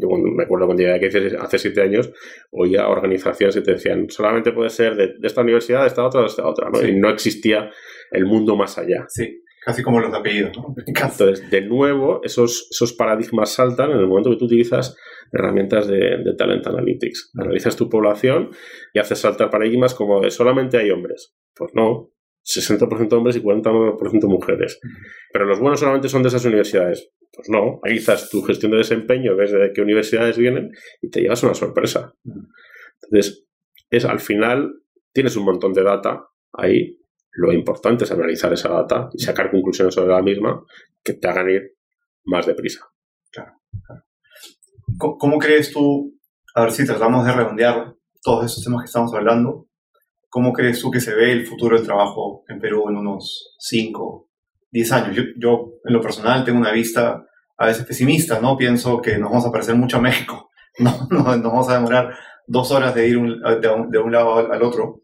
yo 0.00 0.08
me 0.08 0.44
acuerdo 0.44 0.66
cuando 0.66 0.82
llegué 0.82 0.94
aquí 0.94 1.06
hace 1.38 1.58
siete 1.58 1.82
años, 1.82 2.12
oía 2.52 2.88
organizaciones 2.88 3.56
que 3.56 3.62
te 3.62 3.72
decían, 3.72 4.08
solamente 4.08 4.52
puede 4.52 4.70
ser 4.70 4.94
de, 4.94 5.14
esta 5.22 5.42
universidad, 5.42 5.82
de 5.82 5.88
esta 5.88 6.06
otra, 6.06 6.20
de 6.20 6.26
esta 6.28 6.46
otra, 6.46 6.70
¿no? 6.70 6.86
Y 6.86 6.94
no 6.96 7.10
existía 7.10 7.70
el 8.12 8.26
mundo 8.26 8.56
más 8.56 8.78
allá. 8.78 9.06
Sí. 9.08 9.42
Casi 9.68 9.82
como 9.82 10.00
los 10.00 10.14
apellidos, 10.14 10.56
¿no? 10.56 10.74
Entonces, 10.86 11.50
de 11.50 11.60
nuevo, 11.60 12.22
esos, 12.24 12.68
esos 12.70 12.94
paradigmas 12.94 13.50
saltan 13.50 13.90
en 13.90 13.98
el 13.98 14.06
momento 14.06 14.30
que 14.30 14.38
tú 14.38 14.46
utilizas 14.46 14.96
herramientas 15.30 15.86
de, 15.86 16.24
Talent 16.38 16.66
Analytics. 16.66 17.32
Analizas 17.38 17.76
tu 17.76 17.90
población 17.90 18.48
y 18.94 18.98
haces 18.98 19.18
saltar 19.18 19.50
paradigmas 19.50 19.92
como 19.94 20.22
de 20.22 20.30
solamente 20.30 20.78
hay 20.78 20.88
hombres. 20.88 21.34
Pues 21.54 21.72
no, 21.74 22.10
60% 22.46 23.12
hombres 23.12 23.36
y 23.36 23.42
40% 23.42 24.26
mujeres. 24.26 24.80
Pero 25.34 25.44
los 25.44 25.60
buenos 25.60 25.80
solamente 25.80 26.08
son 26.08 26.22
de 26.22 26.28
esas 26.28 26.46
universidades. 26.46 27.10
Pues 27.30 27.50
no, 27.50 27.78
analizas 27.84 28.30
tu 28.30 28.40
gestión 28.40 28.72
de 28.72 28.78
desempeño, 28.78 29.36
ves 29.36 29.52
de 29.52 29.70
qué 29.74 29.82
universidades 29.82 30.38
vienen 30.38 30.70
y 31.02 31.10
te 31.10 31.20
llevas 31.20 31.42
una 31.42 31.52
sorpresa. 31.52 32.14
Entonces, 33.02 33.46
es 33.90 34.06
al 34.06 34.20
final 34.20 34.72
tienes 35.12 35.36
un 35.36 35.44
montón 35.44 35.74
de 35.74 35.82
data 35.82 36.24
ahí, 36.54 36.96
lo 37.38 37.52
importante 37.52 38.04
es 38.04 38.10
analizar 38.10 38.52
esa 38.52 38.68
data 38.68 39.08
y 39.12 39.22
sacar 39.22 39.50
conclusiones 39.50 39.94
sobre 39.94 40.12
la 40.12 40.22
misma 40.22 40.60
que 41.04 41.14
te 41.14 41.28
hagan 41.28 41.48
ir 41.48 41.62
más 42.24 42.46
deprisa. 42.46 42.80
Claro, 43.30 43.52
¿Cómo 44.98 45.38
crees 45.38 45.72
tú, 45.72 46.18
a 46.54 46.62
ver 46.62 46.72
si 46.72 46.84
tratamos 46.84 47.24
de 47.24 47.32
redondear 47.32 47.94
todos 48.22 48.44
esos 48.46 48.64
temas 48.64 48.82
que 48.82 48.86
estamos 48.86 49.14
hablando, 49.14 49.68
¿cómo 50.28 50.52
crees 50.52 50.80
tú 50.80 50.90
que 50.90 51.00
se 51.00 51.14
ve 51.14 51.30
el 51.30 51.46
futuro 51.46 51.76
del 51.76 51.86
trabajo 51.86 52.42
en 52.48 52.58
Perú 52.58 52.88
en 52.88 52.96
unos 52.96 53.54
5, 53.60 54.28
10 54.72 54.92
años? 54.92 55.16
Yo, 55.16 55.22
yo, 55.36 55.74
en 55.84 55.94
lo 55.94 56.00
personal 56.00 56.44
tengo 56.44 56.58
una 56.58 56.72
vista 56.72 57.24
a 57.56 57.66
veces 57.66 57.84
pesimista, 57.84 58.40
¿no? 58.40 58.56
Pienso 58.56 59.00
que 59.00 59.16
nos 59.16 59.30
vamos 59.30 59.46
a 59.46 59.52
parecer 59.52 59.76
mucho 59.76 59.98
a 59.98 60.00
México, 60.00 60.50
no, 60.80 61.06
no 61.10 61.36
nos 61.36 61.52
vamos 61.52 61.68
a 61.68 61.74
demorar 61.74 62.14
dos 62.48 62.72
horas 62.72 62.94
de 62.94 63.06
ir 63.06 63.14
de, 63.14 63.68
un, 63.68 63.90
de, 63.90 63.98
un, 63.98 64.10
lado 64.10 64.38
al 64.50 64.62
otro, 64.62 65.02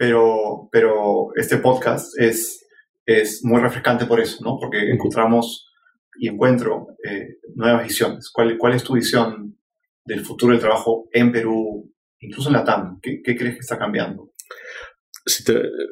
pero, 0.00 0.70
pero 0.72 1.28
este 1.34 1.58
podcast 1.58 2.18
es, 2.18 2.66
es 3.04 3.44
muy 3.44 3.60
refrescante 3.60 4.06
por 4.06 4.18
eso, 4.18 4.42
¿no? 4.42 4.56
Porque 4.58 4.90
encontramos 4.90 5.70
y 6.18 6.28
encuentro 6.28 6.86
eh, 7.06 7.36
nuevas 7.54 7.82
visiones. 7.82 8.30
¿Cuál, 8.32 8.56
¿Cuál 8.56 8.72
es 8.72 8.82
tu 8.82 8.94
visión 8.94 9.58
del 10.06 10.24
futuro 10.24 10.52
del 10.52 10.60
trabajo 10.62 11.10
en 11.12 11.30
Perú, 11.30 11.92
incluso 12.18 12.48
en 12.48 12.54
la 12.54 12.64
TAM? 12.64 12.98
¿Qué, 13.02 13.20
qué 13.22 13.36
crees 13.36 13.56
que 13.56 13.60
está 13.60 13.76
cambiando? 13.76 14.32
Si, 15.26 15.44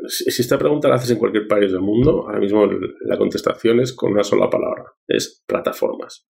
si, 0.07 0.41
esta 0.41 0.59
pregunta 0.59 0.89
la 0.89 0.95
haces 0.95 1.11
en 1.11 1.19
cualquier 1.19 1.47
país 1.47 1.71
del 1.71 1.83
mundo, 1.83 2.23
ahora 2.23 2.41
mismo 2.41 2.65
la 3.03 3.19
contestación 3.19 3.79
es 3.81 3.93
con 3.93 4.13
una 4.13 4.25
sola 4.25 4.49
palabra, 4.49 4.85
es 5.07 5.45
plataformas. 5.47 6.27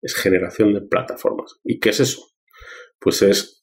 Es 0.00 0.14
generación 0.14 0.72
de 0.72 0.80
plataformas. 0.80 1.60
¿Y 1.64 1.80
qué 1.80 1.90
es 1.90 2.00
eso? 2.00 2.22
Pues 2.98 3.20
es, 3.20 3.57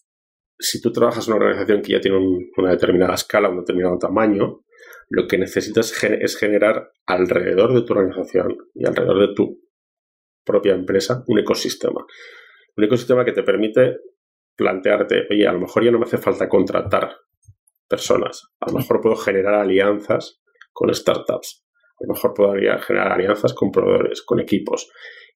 si 0.58 0.82
tú 0.82 0.92
trabajas 0.92 1.28
en 1.28 1.34
una 1.34 1.46
organización 1.46 1.82
que 1.82 1.94
ya 1.94 2.02
tiene 2.02 2.18
una 2.58 2.72
determinada 2.72 3.14
escala, 3.14 3.50
un 3.50 3.60
determinado 3.60 3.98
tamaño, 3.98 4.62
lo 5.10 5.28
que 5.28 5.38
necesitas 5.38 6.04
es 6.04 6.38
generar 6.38 6.92
alrededor 7.06 7.74
de 7.74 7.82
tu 7.82 7.94
organización 7.94 8.58
y 8.74 8.86
alrededor 8.86 9.28
de 9.28 9.34
tu 9.34 9.62
propia 10.44 10.74
empresa 10.74 11.24
un 11.28 11.40
ecosistema. 11.40 12.06
Un 12.78 12.84
ecosistema 12.84 13.26
que 13.26 13.32
te 13.32 13.44
permite 13.44 13.98
plantearte, 14.56 15.28
oye, 15.30 15.48
a 15.48 15.54
lo 15.54 15.60
mejor 15.60 15.84
ya 15.84 15.92
no 15.92 16.00
me 16.00 16.06
hace 16.06 16.18
falta 16.18 16.48
contratar 16.48 17.16
personas, 17.88 18.44
a 18.60 18.72
lo 18.72 18.78
mejor 18.78 19.02
puedo 19.02 19.16
generar 19.16 19.56
alianzas 19.56 20.42
con 20.72 20.94
startups, 20.94 21.66
a 22.00 22.06
lo 22.06 22.14
mejor 22.14 22.34
puedo 22.34 22.54
generar 22.80 23.12
alianzas 23.12 23.54
con 23.54 23.72
proveedores, 23.72 24.22
con 24.24 24.40
equipos, 24.40 24.90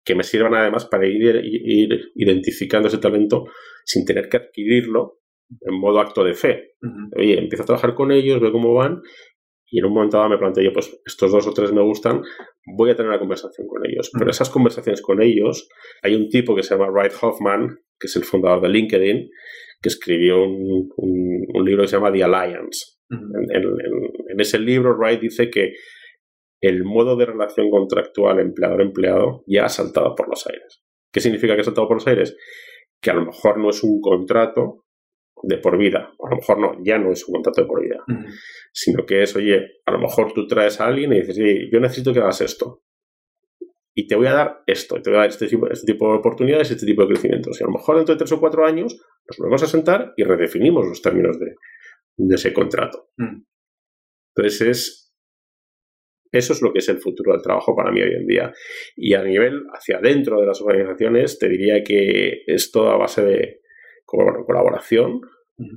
que 0.06 0.14
me 0.14 0.22
sirvan 0.22 0.54
además 0.54 0.86
para 0.86 1.06
ir, 1.06 1.42
ir 1.44 2.12
identificando 2.14 2.88
ese 2.88 2.98
talento 2.98 3.44
sin 3.84 4.04
tener 4.04 4.28
que 4.28 4.38
adquirirlo 4.38 5.18
en 5.60 5.78
modo 5.78 6.00
acto 6.00 6.24
de 6.24 6.34
fe. 6.34 6.76
Oye, 7.16 7.38
empiezo 7.38 7.64
a 7.64 7.66
trabajar 7.66 7.94
con 7.94 8.12
ellos, 8.12 8.40
veo 8.40 8.52
cómo 8.52 8.72
van 8.72 9.02
y 9.68 9.80
en 9.80 9.86
un 9.86 9.94
momento 9.94 10.16
dado 10.16 10.28
me 10.28 10.38
planteé, 10.38 10.70
pues 10.70 10.96
estos 11.04 11.32
dos 11.32 11.46
o 11.46 11.52
tres 11.52 11.72
me 11.72 11.82
gustan, 11.82 12.22
voy 12.76 12.90
a 12.90 12.96
tener 12.96 13.10
una 13.10 13.18
conversación 13.18 13.66
con 13.66 13.84
ellos. 13.84 14.10
Pero 14.16 14.30
esas 14.30 14.48
conversaciones 14.48 15.02
con 15.02 15.20
ellos, 15.20 15.68
hay 16.02 16.14
un 16.14 16.28
tipo 16.28 16.54
que 16.54 16.62
se 16.62 16.76
llama 16.76 16.90
Wright 16.90 17.12
Hoffman, 17.20 17.80
que 17.98 18.06
es 18.06 18.14
el 18.14 18.22
fundador 18.24 18.60
de 18.62 18.68
LinkedIn, 18.68 19.28
que 19.82 19.88
escribió 19.88 20.44
un, 20.44 21.64
libro 21.64 21.82
que 21.82 21.88
se 21.88 21.96
llama 21.96 22.12
The 22.12 22.22
Alliance. 22.22 22.96
en, 23.10 24.40
ese 24.40 24.60
libro, 24.60 24.96
Wright 24.96 25.20
dice 25.20 25.50
que 25.50 25.72
el 26.60 26.84
modo 26.84 27.16
de 27.16 27.26
relación 27.26 27.70
contractual 27.70 28.40
empleador-empleado 28.40 29.44
ya 29.46 29.66
ha 29.66 29.68
saltado 29.68 30.14
por 30.14 30.28
los 30.28 30.46
aires. 30.46 30.82
¿Qué 31.12 31.20
significa 31.20 31.54
que 31.54 31.60
ha 31.60 31.64
saltado 31.64 31.88
por 31.88 31.96
los 31.96 32.06
aires? 32.06 32.36
Que 33.00 33.10
a 33.10 33.14
lo 33.14 33.26
mejor 33.26 33.58
no 33.58 33.70
es 33.70 33.82
un 33.82 34.00
contrato 34.00 34.84
de 35.42 35.58
por 35.58 35.78
vida. 35.78 36.12
A 36.18 36.30
lo 36.30 36.36
mejor 36.36 36.58
no, 36.58 36.84
ya 36.84 36.98
no 36.98 37.12
es 37.12 37.26
un 37.28 37.34
contrato 37.34 37.62
de 37.62 37.66
por 37.66 37.82
vida. 37.82 38.02
Sino 38.72 39.04
que 39.04 39.22
es, 39.22 39.36
oye, 39.36 39.80
a 39.84 39.92
lo 39.92 39.98
mejor 39.98 40.32
tú 40.32 40.46
traes 40.46 40.80
a 40.80 40.86
alguien 40.86 41.12
y 41.12 41.20
dices, 41.20 41.38
oye, 41.38 41.68
yo 41.70 41.80
necesito 41.80 42.12
que 42.12 42.20
hagas 42.20 42.40
esto. 42.40 42.82
Y 43.94 44.06
te 44.06 44.16
voy 44.16 44.26
a 44.26 44.32
dar 44.32 44.62
esto, 44.66 45.00
te 45.00 45.08
voy 45.08 45.16
a 45.16 45.20
dar 45.20 45.30
este 45.30 45.46
tipo, 45.46 45.70
este 45.70 45.90
tipo 45.90 46.12
de 46.12 46.18
oportunidades, 46.18 46.70
este 46.70 46.84
tipo 46.84 47.02
de 47.02 47.08
crecimientos. 47.08 47.58
Y 47.60 47.64
a 47.64 47.66
lo 47.66 47.72
mejor 47.72 47.96
dentro 47.96 48.14
de 48.14 48.18
tres 48.18 48.32
o 48.32 48.40
cuatro 48.40 48.66
años 48.66 48.94
nos 49.28 49.38
volvemos 49.38 49.62
a 49.62 49.66
sentar 49.66 50.12
y 50.16 50.24
redefinimos 50.24 50.86
los 50.86 51.00
términos 51.00 51.38
de, 51.38 51.54
ese 52.34 52.52
contrato. 52.52 53.08
Entonces 54.34 54.60
es 54.60 55.05
eso 56.32 56.52
es 56.52 56.62
lo 56.62 56.72
que 56.72 56.78
es 56.80 56.88
el 56.88 56.98
futuro 56.98 57.32
del 57.32 57.42
trabajo 57.42 57.74
para 57.74 57.90
mí 57.90 58.00
hoy 58.00 58.14
en 58.14 58.26
día. 58.26 58.52
Y 58.96 59.14
a 59.14 59.22
nivel 59.22 59.64
hacia 59.72 59.98
adentro 59.98 60.40
de 60.40 60.46
las 60.46 60.60
organizaciones, 60.60 61.38
te 61.38 61.48
diría 61.48 61.82
que 61.82 62.42
es 62.46 62.70
toda 62.70 62.96
base 62.96 63.24
de 63.24 63.60
colaboración, 64.04 65.20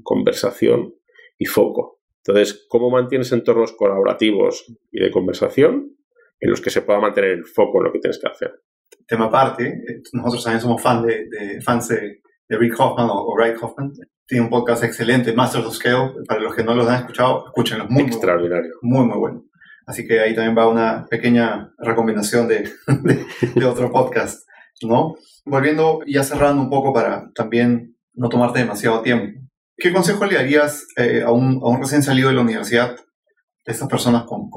conversación 0.04 0.96
y 1.38 1.46
foco. 1.46 2.00
Entonces, 2.26 2.66
¿cómo 2.70 2.90
mantienes 2.90 3.32
entornos 3.32 3.74
colaborativos 3.74 4.66
y 4.92 5.00
de 5.02 5.12
conversación 5.12 5.96
en 6.40 6.50
los 6.50 6.62
que 6.62 6.70
se 6.70 6.82
pueda 6.82 7.00
mantener 7.00 7.32
el 7.32 7.46
foco 7.46 7.80
en 7.80 7.86
lo 7.86 7.92
que 7.92 8.00
tienes 8.00 8.20
que 8.20 8.30
hacer? 8.30 8.62
Tema 9.08 9.26
aparte, 9.26 9.82
nosotros 10.14 10.44
también 10.44 10.62
somos 10.62 10.82
fan 10.82 11.06
de, 11.06 11.60
fans 11.62 11.88
de, 11.88 12.22
Rick 12.50 12.80
Hoffman 12.80 13.08
o, 13.10 13.36
Rick 13.38 13.64
Hoffman. 13.64 13.92
Tiene 14.26 14.44
un 14.44 14.50
podcast 14.50 14.84
excelente, 14.84 15.34
Masters 15.34 15.66
of 15.66 15.74
Scale. 15.74 16.14
Para 16.28 16.42
los 16.42 16.54
que 16.54 16.64
no 16.64 16.76
los 16.76 16.88
han 16.88 17.02
escuchado, 17.02 17.46
escúchenlo. 17.48 17.88
Muy, 17.90 18.04
Extraordinario. 18.04 18.74
Muy, 18.82 19.06
muy, 19.06 19.18
bueno. 19.18 19.46
Así 19.90 20.06
que 20.06 20.20
ahí 20.20 20.36
también 20.36 20.56
va 20.56 20.70
una 20.70 21.08
pequeña 21.08 21.74
recomendación 21.80 22.48
de, 22.48 23.66
otro 23.66 23.92
podcast, 23.92 24.48
¿no? 24.84 25.16
Volviendo, 25.46 26.02
ya 26.06 26.22
cerrando 26.22 26.62
un 26.62 26.70
poco 26.70 26.94
para 26.94 27.32
también 27.34 27.98
no 28.14 28.30
tomarte 28.30 28.60
demasiado 28.60 29.02
tiempo. 29.02 29.40
¿Qué 29.76 29.92
consejo 29.92 30.28
le 30.28 30.36
darías 30.36 30.86
eh, 30.96 31.24
a, 31.24 31.32
un, 31.32 31.60
recién 31.80 32.04
salido 32.04 32.30
de 32.30 32.36
la 32.36 32.42
universidad 32.42 32.98
de 32.98 33.72
estas 33.72 33.90
personas 33.90 34.26
con, 34.26 34.52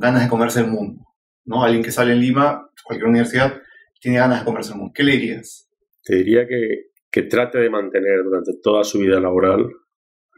ganas 0.00 0.22
de 0.22 0.28
comerse 0.28 0.60
el 0.60 0.68
mundo? 0.68 1.02
¿no? 1.44 1.64
Alguien 1.64 1.82
que 1.82 1.90
sale 1.90 2.12
en 2.12 2.20
Lima, 2.20 2.70
cualquier 2.84 3.08
universidad, 3.08 3.60
tiene 4.00 4.18
ganas 4.18 4.38
de 4.38 4.44
comerse 4.44 4.70
el 4.70 4.78
mundo. 4.78 4.92
¿Qué 4.94 5.02
le 5.02 5.16
dirías? 5.16 5.68
Te 6.04 6.14
diría 6.14 6.46
que, 6.46 6.90
que 7.10 7.22
trate 7.22 7.58
de 7.58 7.70
mantener 7.70 8.22
durante 8.22 8.52
toda 8.62 8.84
su 8.84 9.00
vida 9.00 9.18
laboral 9.18 9.68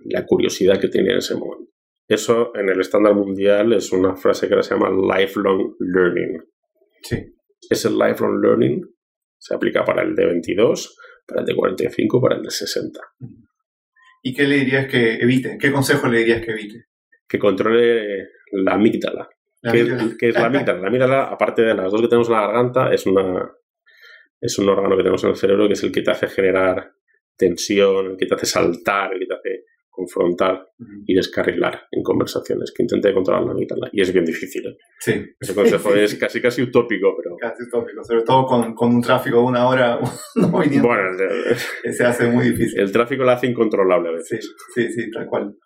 la 0.07 0.25
curiosidad 0.25 0.81
que 0.81 0.89
tiene 0.89 1.11
en 1.11 1.19
ese 1.19 1.35
momento. 1.35 1.67
Eso 2.09 2.53
en 2.55 2.71
el 2.71 2.81
estándar 2.81 3.14
mundial 3.14 3.75
es 3.75 3.92
una 3.92 4.16
frase 4.16 4.49
que 4.49 4.62
se 4.62 4.75
llama 4.75 4.90
lifelong 4.90 5.77
learning. 5.79 6.42
Sí. 7.03 7.35
Ese 7.68 7.90
lifelong 7.90 8.40
learning 8.40 8.83
se 9.37 9.55
aplica 9.55 9.85
para 9.85 10.03
el 10.03 10.16
D22, 10.16 10.94
para 11.27 11.42
el 11.42 11.47
de 11.47 11.55
45, 11.55 12.21
para 12.21 12.37
el 12.37 12.42
de 12.42 12.51
60. 12.51 13.01
¿Y 14.23 14.35
qué 14.35 14.44
le 14.44 14.57
dirías 14.57 14.87
que 14.87 15.16
evite? 15.16 15.59
¿Qué 15.61 15.71
consejo 15.71 16.09
le 16.09 16.21
dirías 16.21 16.44
que 16.44 16.53
evite? 16.53 16.87
Que 17.29 17.38
controle 17.38 18.29
la 18.53 18.75
amígdala. 18.75 19.29
¿Qué, 19.71 19.81
es 20.29 20.35
la 20.35 20.47
amígdala? 20.47 20.81
La 20.81 20.88
amígdala, 20.88 21.25
aparte 21.25 21.62
de 21.62 21.75
las 21.75 21.92
dos 21.92 22.01
que 22.01 22.09
tenemos 22.09 22.29
en 22.29 22.35
la 22.35 22.40
garganta, 22.40 22.92
es, 22.92 23.05
una, 23.07 23.53
es 24.40 24.59
un 24.59 24.68
órgano 24.71 24.97
que 24.97 25.03
tenemos 25.03 25.23
en 25.25 25.31
el 25.31 25.37
cerebro 25.37 25.66
que 25.66 25.75
es 25.75 25.83
el 25.83 25.92
que 25.92 26.03
te 26.03 26.11
hace 26.11 26.27
generar 26.29 26.92
tensión, 27.37 28.12
el 28.12 28.16
que 28.16 28.27
te 28.27 28.35
hace 28.35 28.47
saltar, 28.47 29.12
el 29.12 29.21
que 29.21 29.27
te 29.27 29.35
hace 29.35 29.64
confrontar 29.99 30.69
y 31.07 31.15
descarrilar 31.15 31.81
en 31.91 32.05
conversaciones, 32.05 32.73
que 32.73 32.85
intente 32.85 33.13
controlar 33.13 33.45
la 33.45 33.55
mitad. 33.55 33.77
Y 33.91 34.01
es 34.01 34.13
bien 34.13 34.25
difícil. 34.25 34.65
¿eh? 34.65 34.77
Sí. 35.01 35.25
Ese 35.41 35.55
consejo 35.57 35.93
es 35.95 36.15
casi 36.15 36.41
casi 36.41 36.63
utópico, 36.63 37.15
pero... 37.21 37.37
Casi 37.37 37.65
utópico, 37.65 38.05
sobre 38.05 38.23
todo 38.23 38.47
con, 38.47 38.75
con 38.75 38.95
un 38.95 39.03
tráfico 39.03 39.39
de 39.39 39.43
una 39.43 39.67
hora 39.69 39.99
no. 40.37 40.49
Bueno, 40.49 41.19
se 41.91 42.05
hace 42.05 42.31
muy 42.31 42.51
difícil. 42.51 42.79
El 42.81 42.93
tráfico 42.93 43.25
lo 43.25 43.33
hace 43.33 43.49
incontrolable 43.49 44.11
a 44.11 44.13
veces. 44.13 44.55
Sí, 44.75 44.83
sí, 44.87 44.93
sí, 44.93 45.11
tal 45.11 45.27
cual. 45.27 45.57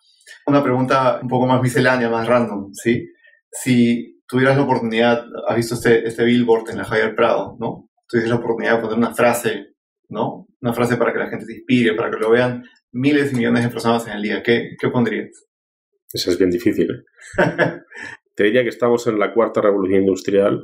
Una 0.47 0.63
pregunta 0.63 1.19
un 1.21 1.29
poco 1.29 1.45
más 1.45 1.61
miscelánea, 1.61 2.09
más 2.09 2.27
random, 2.27 2.73
¿sí? 2.73 3.07
Si 3.51 4.21
tuvieras 4.27 4.57
la 4.57 4.63
oportunidad, 4.63 5.25
has 5.47 5.55
visto 5.55 5.75
este, 5.75 6.07
este 6.07 6.23
billboard 6.23 6.71
en 6.71 6.77
la 6.77 6.85
Javier 6.85 7.13
Prado, 7.13 7.55
¿no? 7.59 7.89
Tuvieras 8.07 8.31
la 8.31 8.37
oportunidad 8.37 8.75
de 8.77 8.81
poner 8.81 8.97
una 8.97 9.13
frase 9.13 9.73
¿no? 10.13 10.42
Una 10.63 10.73
frase 10.73 10.95
para 10.95 11.11
que 11.11 11.19
la 11.19 11.27
gente 11.27 11.45
se 11.45 11.57
inspire, 11.57 11.93
para 11.93 12.09
que 12.09 12.15
lo 12.15 12.29
vean 12.29 12.63
miles 12.93 13.33
y 13.33 13.35
millones 13.35 13.65
de 13.65 13.69
personas 13.69 14.07
en 14.07 14.13
el 14.13 14.21
día. 14.21 14.41
¿Qué, 14.41 14.77
qué 14.79 14.87
pondrías? 14.87 15.45
Eso 16.13 16.31
es 16.31 16.37
bien 16.37 16.51
difícil. 16.51 16.87
¿eh? 16.89 17.43
Te 18.33 18.45
diría 18.45 18.63
que 18.63 18.69
estamos 18.69 19.05
en 19.07 19.19
la 19.19 19.33
cuarta 19.33 19.59
revolución 19.59 19.99
industrial, 19.99 20.63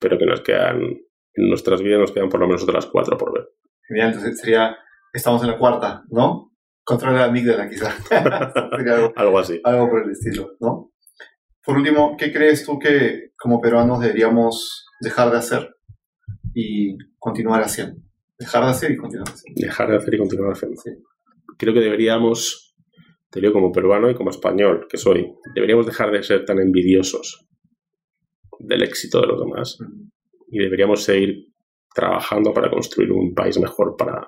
pero 0.00 0.18
que 0.18 0.26
nos 0.26 0.40
quedan, 0.40 0.82
en 0.82 1.48
nuestras 1.48 1.80
vidas 1.80 2.00
nos 2.00 2.10
quedan 2.10 2.28
por 2.28 2.40
lo 2.40 2.48
menos 2.48 2.64
otras 2.64 2.86
cuatro 2.86 3.16
por 3.16 3.32
ver. 3.32 3.48
Genial, 3.86 4.08
entonces 4.08 4.40
sería, 4.40 4.76
estamos 5.12 5.42
en 5.42 5.50
la 5.50 5.58
cuarta, 5.58 6.02
¿no? 6.08 6.50
Contra 6.82 7.12
la 7.12 7.26
amígdala, 7.26 7.68
quizá. 7.68 7.94
algo, 8.72 9.12
algo 9.16 9.38
así. 9.38 9.60
Algo 9.62 9.90
por 9.90 10.02
el 10.02 10.10
estilo, 10.10 10.56
¿no? 10.58 10.90
Por 11.64 11.76
último, 11.76 12.16
¿qué 12.18 12.32
crees 12.32 12.66
tú 12.66 12.80
que 12.80 13.30
como 13.38 13.60
peruanos 13.60 14.00
deberíamos 14.00 14.88
dejar 15.00 15.30
de 15.30 15.38
hacer 15.38 15.76
y 16.52 16.98
continuar 17.16 17.62
haciendo? 17.62 18.07
Dejar 18.38 18.64
de 18.64 18.70
hacer 18.70 18.90
y 18.92 18.96
continuar 18.96 19.28
haciendo. 19.28 19.60
Dejar 19.60 19.90
de 19.90 19.96
hacer 19.96 20.14
y 20.14 20.18
continuar 20.18 20.52
haciendo. 20.52 20.80
Creo 21.58 21.74
que 21.74 21.80
deberíamos, 21.80 22.76
te 23.30 23.40
digo 23.40 23.52
como 23.52 23.72
peruano 23.72 24.10
y 24.10 24.14
como 24.14 24.30
español 24.30 24.86
que 24.88 24.96
soy, 24.96 25.34
deberíamos 25.54 25.86
dejar 25.86 26.12
de 26.12 26.22
ser 26.22 26.44
tan 26.44 26.58
envidiosos 26.60 27.46
del 28.60 28.82
éxito 28.82 29.20
de 29.20 29.26
los 29.26 29.40
demás 29.40 29.78
y 30.50 30.58
deberíamos 30.58 31.02
seguir 31.02 31.48
trabajando 31.94 32.52
para 32.52 32.70
construir 32.70 33.10
un 33.12 33.34
país 33.34 33.58
mejor 33.58 33.96
para, 33.96 34.26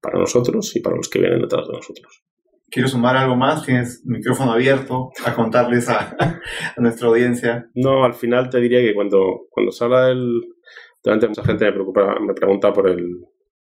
para 0.00 0.18
nosotros 0.18 0.74
y 0.74 0.80
para 0.80 0.96
los 0.96 1.08
que 1.08 1.20
vienen 1.20 1.40
detrás 1.40 1.66
de 1.66 1.74
nosotros. 1.74 2.24
¿Quieres 2.70 2.92
sumar 2.92 3.16
algo 3.16 3.34
más? 3.34 3.64
Tienes 3.66 4.04
micrófono 4.04 4.52
abierto 4.52 5.10
a 5.24 5.34
contarles 5.34 5.88
a, 5.88 6.40
nuestra 6.76 7.08
audiencia. 7.08 7.68
No, 7.74 8.04
al 8.04 8.14
final 8.14 8.48
te 8.48 8.60
diría 8.60 8.80
que 8.80 8.94
cuando, 8.94 9.46
cuando 9.50 9.72
se 9.72 9.84
habla 9.84 10.06
del... 10.06 10.40
Realmente 11.02 11.28
mucha 11.28 11.44
gente 11.44 11.64
me, 11.64 11.72
preocupa, 11.72 12.18
me 12.20 12.34
pregunta 12.34 12.72
por 12.72 12.88
el 12.88 13.20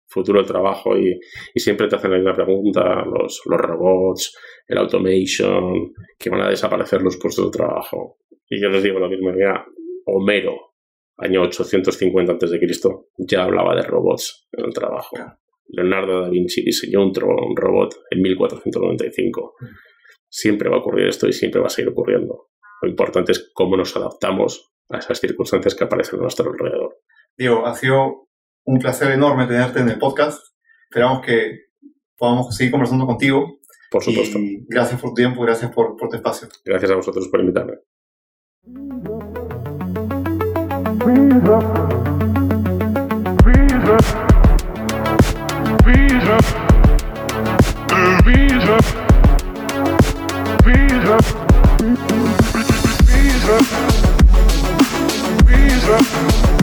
futuro 0.07 0.39
del 0.39 0.47
trabajo 0.47 0.97
y, 0.97 1.19
siempre 1.55 1.87
te 1.87 1.95
hacen 1.95 2.11
la 2.11 2.17
misma 2.17 2.35
pregunta, 2.35 3.03
los, 3.05 3.41
los 3.45 3.59
robots, 3.59 4.37
el 4.67 4.77
automation, 4.77 5.93
que 6.19 6.29
van 6.29 6.41
a 6.41 6.49
desaparecer 6.49 7.01
los 7.01 7.17
puestos 7.17 7.51
de 7.51 7.57
trabajo. 7.57 8.17
Y 8.47 8.61
yo 8.61 8.69
les 8.69 8.83
digo 8.83 8.99
lo 8.99 9.09
mismo, 9.09 9.31
mira, 9.31 9.65
Homero, 10.05 10.73
año 11.17 11.41
850 11.41 12.33
a.C., 12.33 12.59
ya 13.17 13.43
hablaba 13.43 13.75
de 13.75 13.83
robots 13.83 14.47
en 14.51 14.65
el 14.65 14.73
trabajo. 14.73 15.15
Leonardo 15.67 16.21
da 16.21 16.29
Vinci 16.29 16.61
diseñó 16.61 17.01
un, 17.01 17.13
un 17.23 17.55
robot 17.55 17.95
en 18.11 18.21
1495. 18.21 19.55
Siempre 20.29 20.69
va 20.69 20.77
a 20.77 20.79
ocurrir 20.79 21.07
esto 21.07 21.27
y 21.27 21.33
siempre 21.33 21.61
va 21.61 21.67
a 21.67 21.69
seguir 21.69 21.89
ocurriendo. 21.89 22.49
Lo 22.81 22.89
importante 22.89 23.31
es 23.31 23.51
cómo 23.53 23.77
nos 23.77 23.95
adaptamos 23.95 24.73
a 24.89 24.97
esas 24.97 25.19
circunstancias 25.19 25.73
que 25.73 25.85
aparecen 25.85 26.19
a 26.19 26.23
nuestro 26.23 26.51
alrededor. 26.51 26.97
Diego, 27.37 27.65
ha 27.65 27.75
sido 27.75 28.27
un 28.65 28.79
placer 28.79 29.11
enorme 29.11 29.47
tenerte 29.47 29.79
en 29.79 29.89
el 29.89 29.99
podcast. 29.99 30.39
Esperamos 30.89 31.25
que 31.25 31.59
podamos 32.17 32.55
seguir 32.55 32.71
conversando 32.71 33.05
contigo. 33.05 33.59
Por 33.89 34.03
supuesto. 34.03 34.39
gracias 34.67 34.99
por 34.99 35.11
tu 35.11 35.15
tiempo, 35.15 35.41
gracias 35.41 35.71
por, 35.71 35.95
por 35.95 36.09
tu 36.09 36.15
espacio. 36.15 36.47
Gracias 36.65 36.91
a 36.91 36.95
vosotros 36.95 37.27
por 37.27 37.39
invitarme. 37.39 37.73
Visa, 55.45 56.62